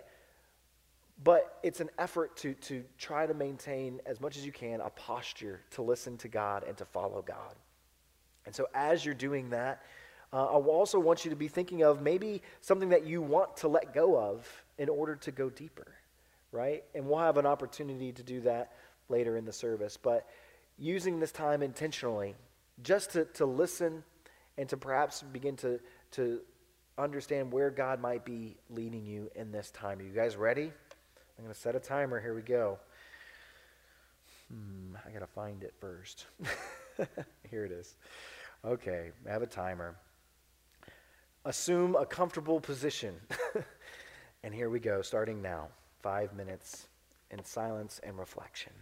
But 1.23 1.59
it's 1.63 1.79
an 1.81 1.89
effort 1.97 2.35
to, 2.37 2.53
to 2.53 2.83
try 2.97 3.25
to 3.25 3.33
maintain, 3.33 4.01
as 4.05 4.19
much 4.19 4.37
as 4.37 4.45
you 4.45 4.51
can, 4.51 4.81
a 4.81 4.89
posture 4.89 5.61
to 5.71 5.81
listen 5.81 6.17
to 6.17 6.27
God 6.27 6.63
and 6.67 6.77
to 6.77 6.85
follow 6.85 7.21
God. 7.21 7.55
And 8.45 8.55
so 8.55 8.67
as 8.73 9.05
you're 9.05 9.13
doing 9.13 9.49
that, 9.51 9.83
uh, 10.33 10.45
I 10.45 10.53
also 10.53 10.99
want 10.99 11.25
you 11.25 11.29
to 11.29 11.35
be 11.35 11.47
thinking 11.47 11.83
of 11.83 12.01
maybe 12.01 12.41
something 12.61 12.89
that 12.89 13.05
you 13.05 13.21
want 13.21 13.57
to 13.57 13.67
let 13.67 13.93
go 13.93 14.17
of 14.17 14.47
in 14.77 14.89
order 14.89 15.15
to 15.17 15.31
go 15.31 15.49
deeper, 15.49 15.93
right? 16.51 16.83
And 16.95 17.05
we'll 17.05 17.19
have 17.19 17.37
an 17.37 17.45
opportunity 17.45 18.11
to 18.13 18.23
do 18.23 18.41
that 18.41 18.71
later 19.09 19.37
in 19.37 19.45
the 19.45 19.53
service. 19.53 19.97
But 19.97 20.27
using 20.79 21.19
this 21.19 21.31
time 21.31 21.61
intentionally, 21.61 22.35
just 22.81 23.11
to, 23.11 23.25
to 23.25 23.45
listen 23.45 24.03
and 24.57 24.69
to 24.69 24.77
perhaps 24.77 25.21
begin 25.21 25.55
to, 25.57 25.79
to 26.11 26.41
understand 26.97 27.51
where 27.51 27.69
God 27.69 27.99
might 27.99 28.25
be 28.25 28.57
leading 28.69 29.05
you 29.05 29.29
in 29.35 29.51
this 29.51 29.71
time. 29.71 29.99
Are 29.99 30.03
you 30.03 30.13
guys 30.13 30.35
ready? 30.35 30.71
I'm 31.37 31.43
going 31.43 31.53
to 31.53 31.59
set 31.59 31.75
a 31.75 31.79
timer. 31.79 32.19
Here 32.21 32.33
we 32.33 32.41
go. 32.41 32.77
Hmm, 34.49 34.95
I 35.07 35.11
got 35.11 35.19
to 35.19 35.27
find 35.27 35.63
it 35.63 35.73
first. 35.79 36.25
Here 37.49 37.65
it 37.65 37.71
is. 37.71 37.95
Okay, 38.63 39.11
I 39.27 39.31
have 39.31 39.41
a 39.41 39.47
timer. 39.47 39.95
Assume 41.45 41.95
a 41.95 42.05
comfortable 42.05 42.59
position. 42.59 43.15
and 44.43 44.53
here 44.53 44.69
we 44.69 44.79
go, 44.79 45.01
starting 45.01 45.41
now. 45.41 45.69
Five 46.03 46.35
minutes 46.35 46.87
in 47.31 47.43
silence 47.43 47.99
and 48.03 48.19
reflection. 48.19 48.73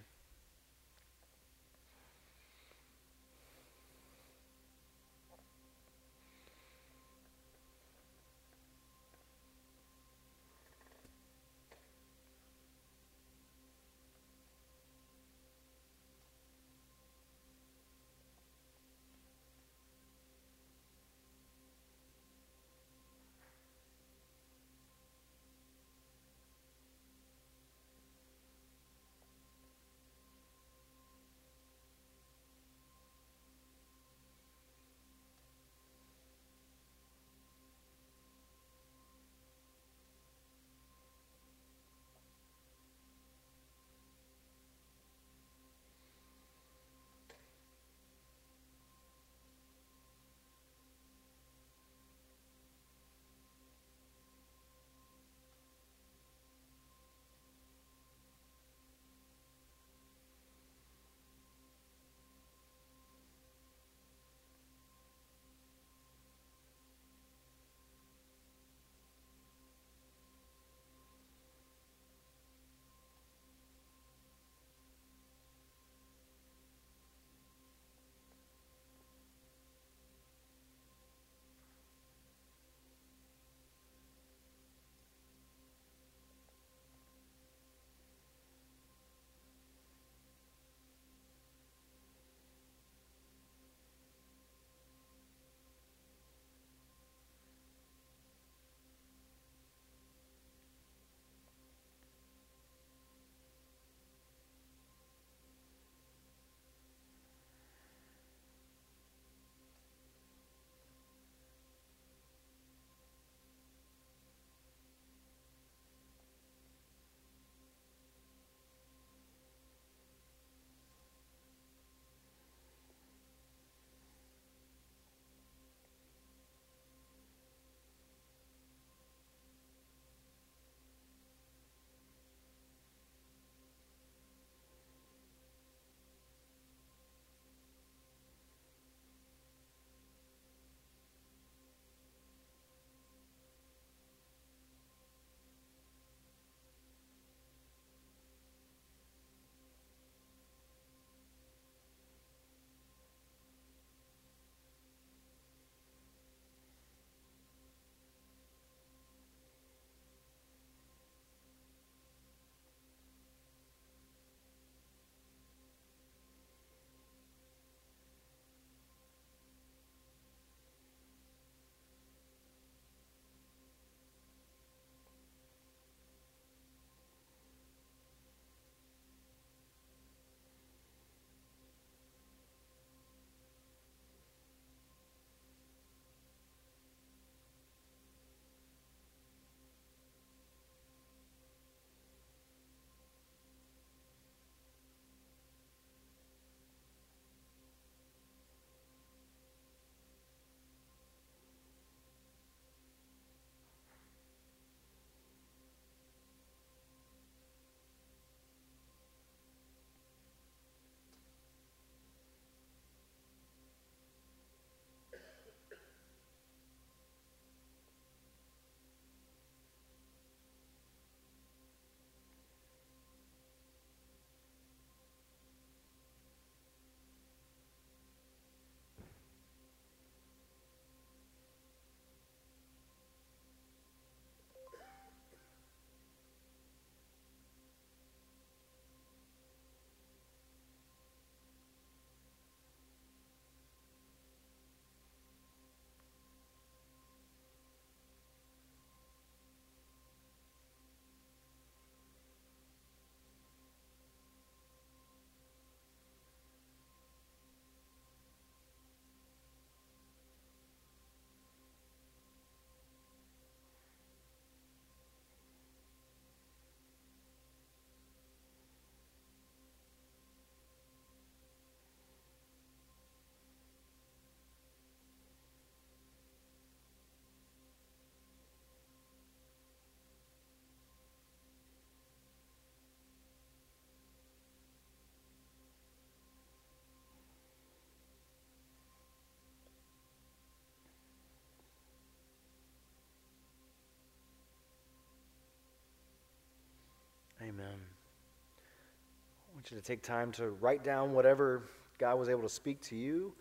Want 299.60 299.72
you 299.72 299.78
to 299.78 299.84
take 299.84 300.02
time 300.02 300.32
to 300.32 300.52
write 300.62 300.86
down 300.86 301.12
whatever 301.12 301.64
God 301.98 302.18
was 302.18 302.30
able 302.30 302.44
to 302.44 302.50
speak 302.50 302.80
to 302.84 302.96
you. 302.96 303.34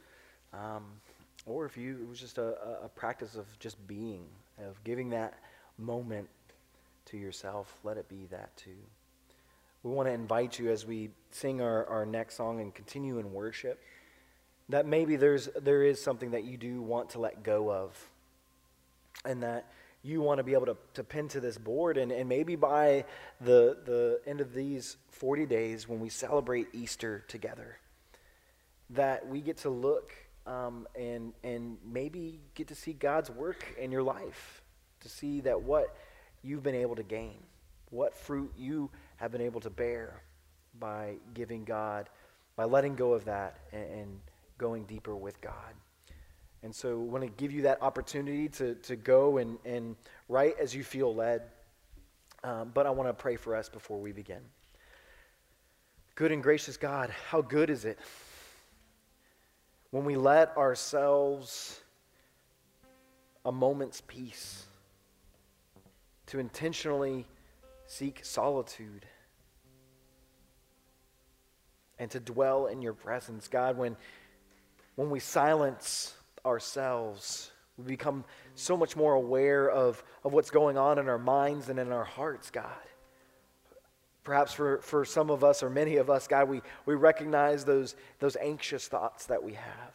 Um, 0.52 0.82
or 1.46 1.64
if 1.64 1.76
you, 1.76 1.96
it 2.02 2.08
was 2.08 2.18
just 2.18 2.38
a, 2.38 2.56
a 2.82 2.88
practice 2.88 3.36
of 3.36 3.46
just 3.60 3.86
being, 3.86 4.24
of 4.66 4.82
giving 4.82 5.10
that 5.10 5.34
moment 5.78 6.28
to 7.04 7.16
yourself, 7.16 7.72
let 7.84 7.98
it 7.98 8.08
be 8.08 8.26
that 8.32 8.56
too. 8.56 8.80
We 9.84 9.92
want 9.92 10.08
to 10.08 10.12
invite 10.12 10.58
you 10.58 10.72
as 10.72 10.84
we 10.84 11.10
sing 11.30 11.62
our, 11.62 11.86
our 11.86 12.04
next 12.04 12.34
song 12.34 12.60
and 12.60 12.74
continue 12.74 13.20
in 13.20 13.32
worship 13.32 13.80
that 14.70 14.86
maybe 14.86 15.14
there's, 15.14 15.48
there 15.62 15.84
is 15.84 16.02
something 16.02 16.32
that 16.32 16.42
you 16.42 16.56
do 16.56 16.82
want 16.82 17.10
to 17.10 17.20
let 17.20 17.44
go 17.44 17.70
of 17.70 17.96
and 19.24 19.44
that 19.44 19.66
you 20.02 20.20
want 20.20 20.38
to 20.38 20.44
be 20.44 20.54
able 20.54 20.66
to, 20.66 20.76
to 20.94 21.04
pin 21.04 21.28
to 21.28 21.40
this 21.40 21.58
board. 21.58 21.96
And, 21.96 22.12
and 22.12 22.28
maybe 22.28 22.56
by 22.56 23.04
the, 23.40 23.76
the 23.84 24.20
end 24.26 24.40
of 24.40 24.54
these 24.54 24.96
40 25.10 25.46
days, 25.46 25.88
when 25.88 26.00
we 26.00 26.08
celebrate 26.08 26.68
Easter 26.72 27.24
together, 27.28 27.78
that 28.90 29.26
we 29.28 29.40
get 29.40 29.58
to 29.58 29.70
look 29.70 30.12
um, 30.46 30.86
and, 30.98 31.32
and 31.44 31.76
maybe 31.84 32.40
get 32.54 32.68
to 32.68 32.74
see 32.74 32.92
God's 32.92 33.30
work 33.30 33.74
in 33.78 33.92
your 33.92 34.02
life, 34.02 34.62
to 35.00 35.08
see 35.08 35.40
that 35.42 35.62
what 35.62 35.94
you've 36.42 36.62
been 36.62 36.74
able 36.74 36.96
to 36.96 37.02
gain, 37.02 37.36
what 37.90 38.16
fruit 38.16 38.52
you 38.56 38.90
have 39.16 39.30
been 39.30 39.42
able 39.42 39.60
to 39.60 39.70
bear 39.70 40.22
by 40.78 41.16
giving 41.34 41.64
God, 41.64 42.08
by 42.56 42.64
letting 42.64 42.94
go 42.94 43.12
of 43.12 43.24
that 43.26 43.58
and, 43.72 43.90
and 43.92 44.20
going 44.56 44.84
deeper 44.84 45.14
with 45.14 45.40
God. 45.40 45.74
And 46.62 46.74
so 46.74 46.90
I 46.90 46.94
want 46.94 47.24
to 47.24 47.30
give 47.30 47.52
you 47.52 47.62
that 47.62 47.82
opportunity 47.82 48.48
to, 48.50 48.74
to 48.74 48.96
go 48.96 49.38
and, 49.38 49.58
and 49.64 49.96
write 50.28 50.56
as 50.60 50.74
you 50.74 50.82
feel 50.82 51.14
led. 51.14 51.42
Um, 52.42 52.70
but 52.74 52.86
I 52.86 52.90
want 52.90 53.08
to 53.08 53.14
pray 53.14 53.36
for 53.36 53.54
us 53.54 53.68
before 53.68 54.00
we 54.00 54.12
begin. 54.12 54.40
Good 56.14 56.32
and 56.32 56.42
gracious 56.42 56.76
God, 56.76 57.10
how 57.30 57.42
good 57.42 57.70
is 57.70 57.84
it 57.84 57.98
when 59.90 60.04
we 60.04 60.16
let 60.16 60.56
ourselves 60.56 61.80
a 63.44 63.52
moment's 63.52 64.02
peace 64.06 64.66
to 66.26 66.38
intentionally 66.38 67.24
seek 67.86 68.24
solitude 68.24 69.06
and 71.98 72.10
to 72.10 72.20
dwell 72.20 72.66
in 72.66 72.82
your 72.82 72.92
presence. 72.92 73.48
God, 73.48 73.78
when, 73.78 73.96
when 74.96 75.08
we 75.08 75.20
silence 75.20 76.14
ourselves. 76.48 77.52
We 77.76 77.84
become 77.84 78.24
so 78.54 78.76
much 78.76 78.96
more 78.96 79.14
aware 79.14 79.70
of, 79.70 80.02
of 80.24 80.32
what's 80.32 80.50
going 80.50 80.76
on 80.76 80.98
in 80.98 81.08
our 81.08 81.18
minds 81.18 81.68
and 81.68 81.78
in 81.78 81.92
our 81.92 82.04
hearts, 82.04 82.50
God. 82.50 82.66
Perhaps 84.24 84.52
for, 84.52 84.80
for 84.82 85.04
some 85.04 85.30
of 85.30 85.44
us 85.44 85.62
or 85.62 85.70
many 85.70 85.96
of 85.96 86.10
us, 86.10 86.26
God, 86.26 86.48
we, 86.48 86.60
we 86.84 86.94
recognize 86.94 87.64
those, 87.64 87.94
those 88.18 88.36
anxious 88.36 88.88
thoughts 88.88 89.26
that 89.26 89.42
we 89.42 89.54
have. 89.54 89.94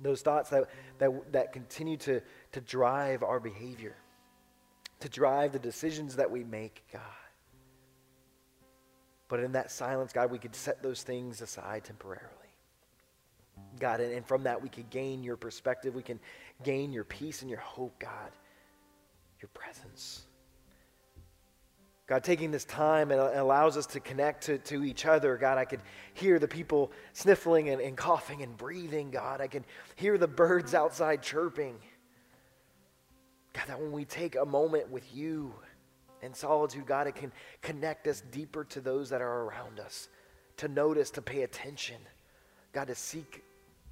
Those 0.00 0.22
thoughts 0.22 0.50
that, 0.50 0.64
that, 0.98 1.10
that 1.32 1.52
continue 1.52 1.96
to, 1.98 2.22
to 2.52 2.60
drive 2.60 3.22
our 3.22 3.40
behavior, 3.40 3.96
to 5.00 5.08
drive 5.08 5.52
the 5.52 5.58
decisions 5.58 6.16
that 6.16 6.30
we 6.30 6.44
make, 6.44 6.84
God. 6.92 7.02
But 9.28 9.40
in 9.40 9.52
that 9.52 9.70
silence, 9.70 10.12
God, 10.12 10.30
we 10.30 10.38
could 10.38 10.54
set 10.54 10.82
those 10.82 11.02
things 11.02 11.40
aside 11.40 11.84
temporarily. 11.84 12.43
God, 13.78 14.00
and, 14.00 14.12
and 14.12 14.26
from 14.26 14.44
that 14.44 14.62
we 14.62 14.68
can 14.68 14.84
gain 14.90 15.22
your 15.22 15.36
perspective. 15.36 15.94
We 15.94 16.02
can 16.02 16.20
gain 16.62 16.92
your 16.92 17.04
peace 17.04 17.42
and 17.42 17.50
your 17.50 17.60
hope, 17.60 17.98
God, 17.98 18.30
your 19.40 19.50
presence. 19.54 20.26
God, 22.06 22.22
taking 22.22 22.50
this 22.50 22.66
time, 22.66 23.10
it 23.10 23.18
allows 23.18 23.78
us 23.78 23.86
to 23.86 24.00
connect 24.00 24.44
to, 24.44 24.58
to 24.58 24.84
each 24.84 25.06
other. 25.06 25.38
God, 25.38 25.56
I 25.56 25.64
could 25.64 25.80
hear 26.12 26.38
the 26.38 26.48
people 26.48 26.92
sniffling 27.14 27.70
and, 27.70 27.80
and 27.80 27.96
coughing 27.96 28.42
and 28.42 28.54
breathing. 28.58 29.10
God, 29.10 29.40
I 29.40 29.46
can 29.46 29.64
hear 29.96 30.18
the 30.18 30.28
birds 30.28 30.74
outside 30.74 31.22
chirping. 31.22 31.76
God, 33.54 33.64
that 33.68 33.80
when 33.80 33.90
we 33.90 34.04
take 34.04 34.36
a 34.36 34.44
moment 34.44 34.90
with 34.90 35.14
you 35.14 35.54
in 36.20 36.34
solitude, 36.34 36.84
God, 36.84 37.06
it 37.06 37.14
can 37.14 37.32
connect 37.62 38.06
us 38.06 38.22
deeper 38.30 38.64
to 38.64 38.82
those 38.82 39.08
that 39.08 39.22
are 39.22 39.42
around 39.44 39.80
us, 39.80 40.08
to 40.58 40.68
notice, 40.68 41.10
to 41.12 41.22
pay 41.22 41.42
attention. 41.42 41.96
God, 42.74 42.88
to 42.88 42.94
seek 42.94 43.42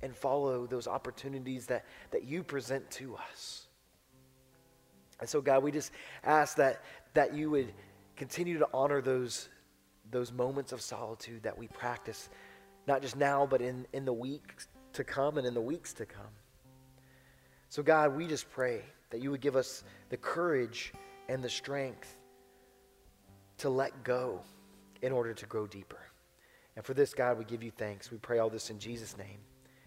and 0.02 0.14
follow 0.14 0.66
those 0.66 0.86
opportunities 0.86 1.66
that, 1.66 1.84
that 2.10 2.24
you 2.24 2.42
present 2.42 2.90
to 2.90 3.16
us. 3.16 3.66
And 5.20 5.28
so, 5.28 5.40
God, 5.40 5.62
we 5.62 5.70
just 5.70 5.92
ask 6.24 6.56
that, 6.56 6.82
that 7.14 7.34
you 7.34 7.50
would 7.50 7.72
continue 8.16 8.58
to 8.58 8.68
honor 8.74 9.00
those, 9.00 9.48
those 10.10 10.32
moments 10.32 10.72
of 10.72 10.80
solitude 10.80 11.44
that 11.44 11.56
we 11.56 11.68
practice, 11.68 12.28
not 12.86 13.02
just 13.02 13.16
now, 13.16 13.46
but 13.46 13.60
in, 13.60 13.86
in 13.92 14.04
the 14.04 14.12
weeks 14.12 14.66
to 14.94 15.04
come 15.04 15.38
and 15.38 15.46
in 15.46 15.54
the 15.54 15.60
weeks 15.60 15.92
to 15.94 16.06
come. 16.06 16.24
So, 17.68 17.82
God, 17.82 18.16
we 18.16 18.26
just 18.26 18.50
pray 18.50 18.82
that 19.10 19.22
you 19.22 19.30
would 19.30 19.40
give 19.40 19.56
us 19.56 19.84
the 20.08 20.16
courage 20.16 20.92
and 21.28 21.42
the 21.42 21.48
strength 21.48 22.16
to 23.58 23.70
let 23.70 24.02
go 24.02 24.40
in 25.02 25.12
order 25.12 25.32
to 25.32 25.46
grow 25.46 25.66
deeper. 25.66 26.00
And 26.74 26.84
for 26.84 26.94
this, 26.94 27.14
God, 27.14 27.38
we 27.38 27.44
give 27.44 27.62
you 27.62 27.70
thanks. 27.70 28.10
We 28.10 28.18
pray 28.18 28.38
all 28.38 28.50
this 28.50 28.70
in 28.70 28.78
Jesus' 28.78 29.16
name. 29.16 29.38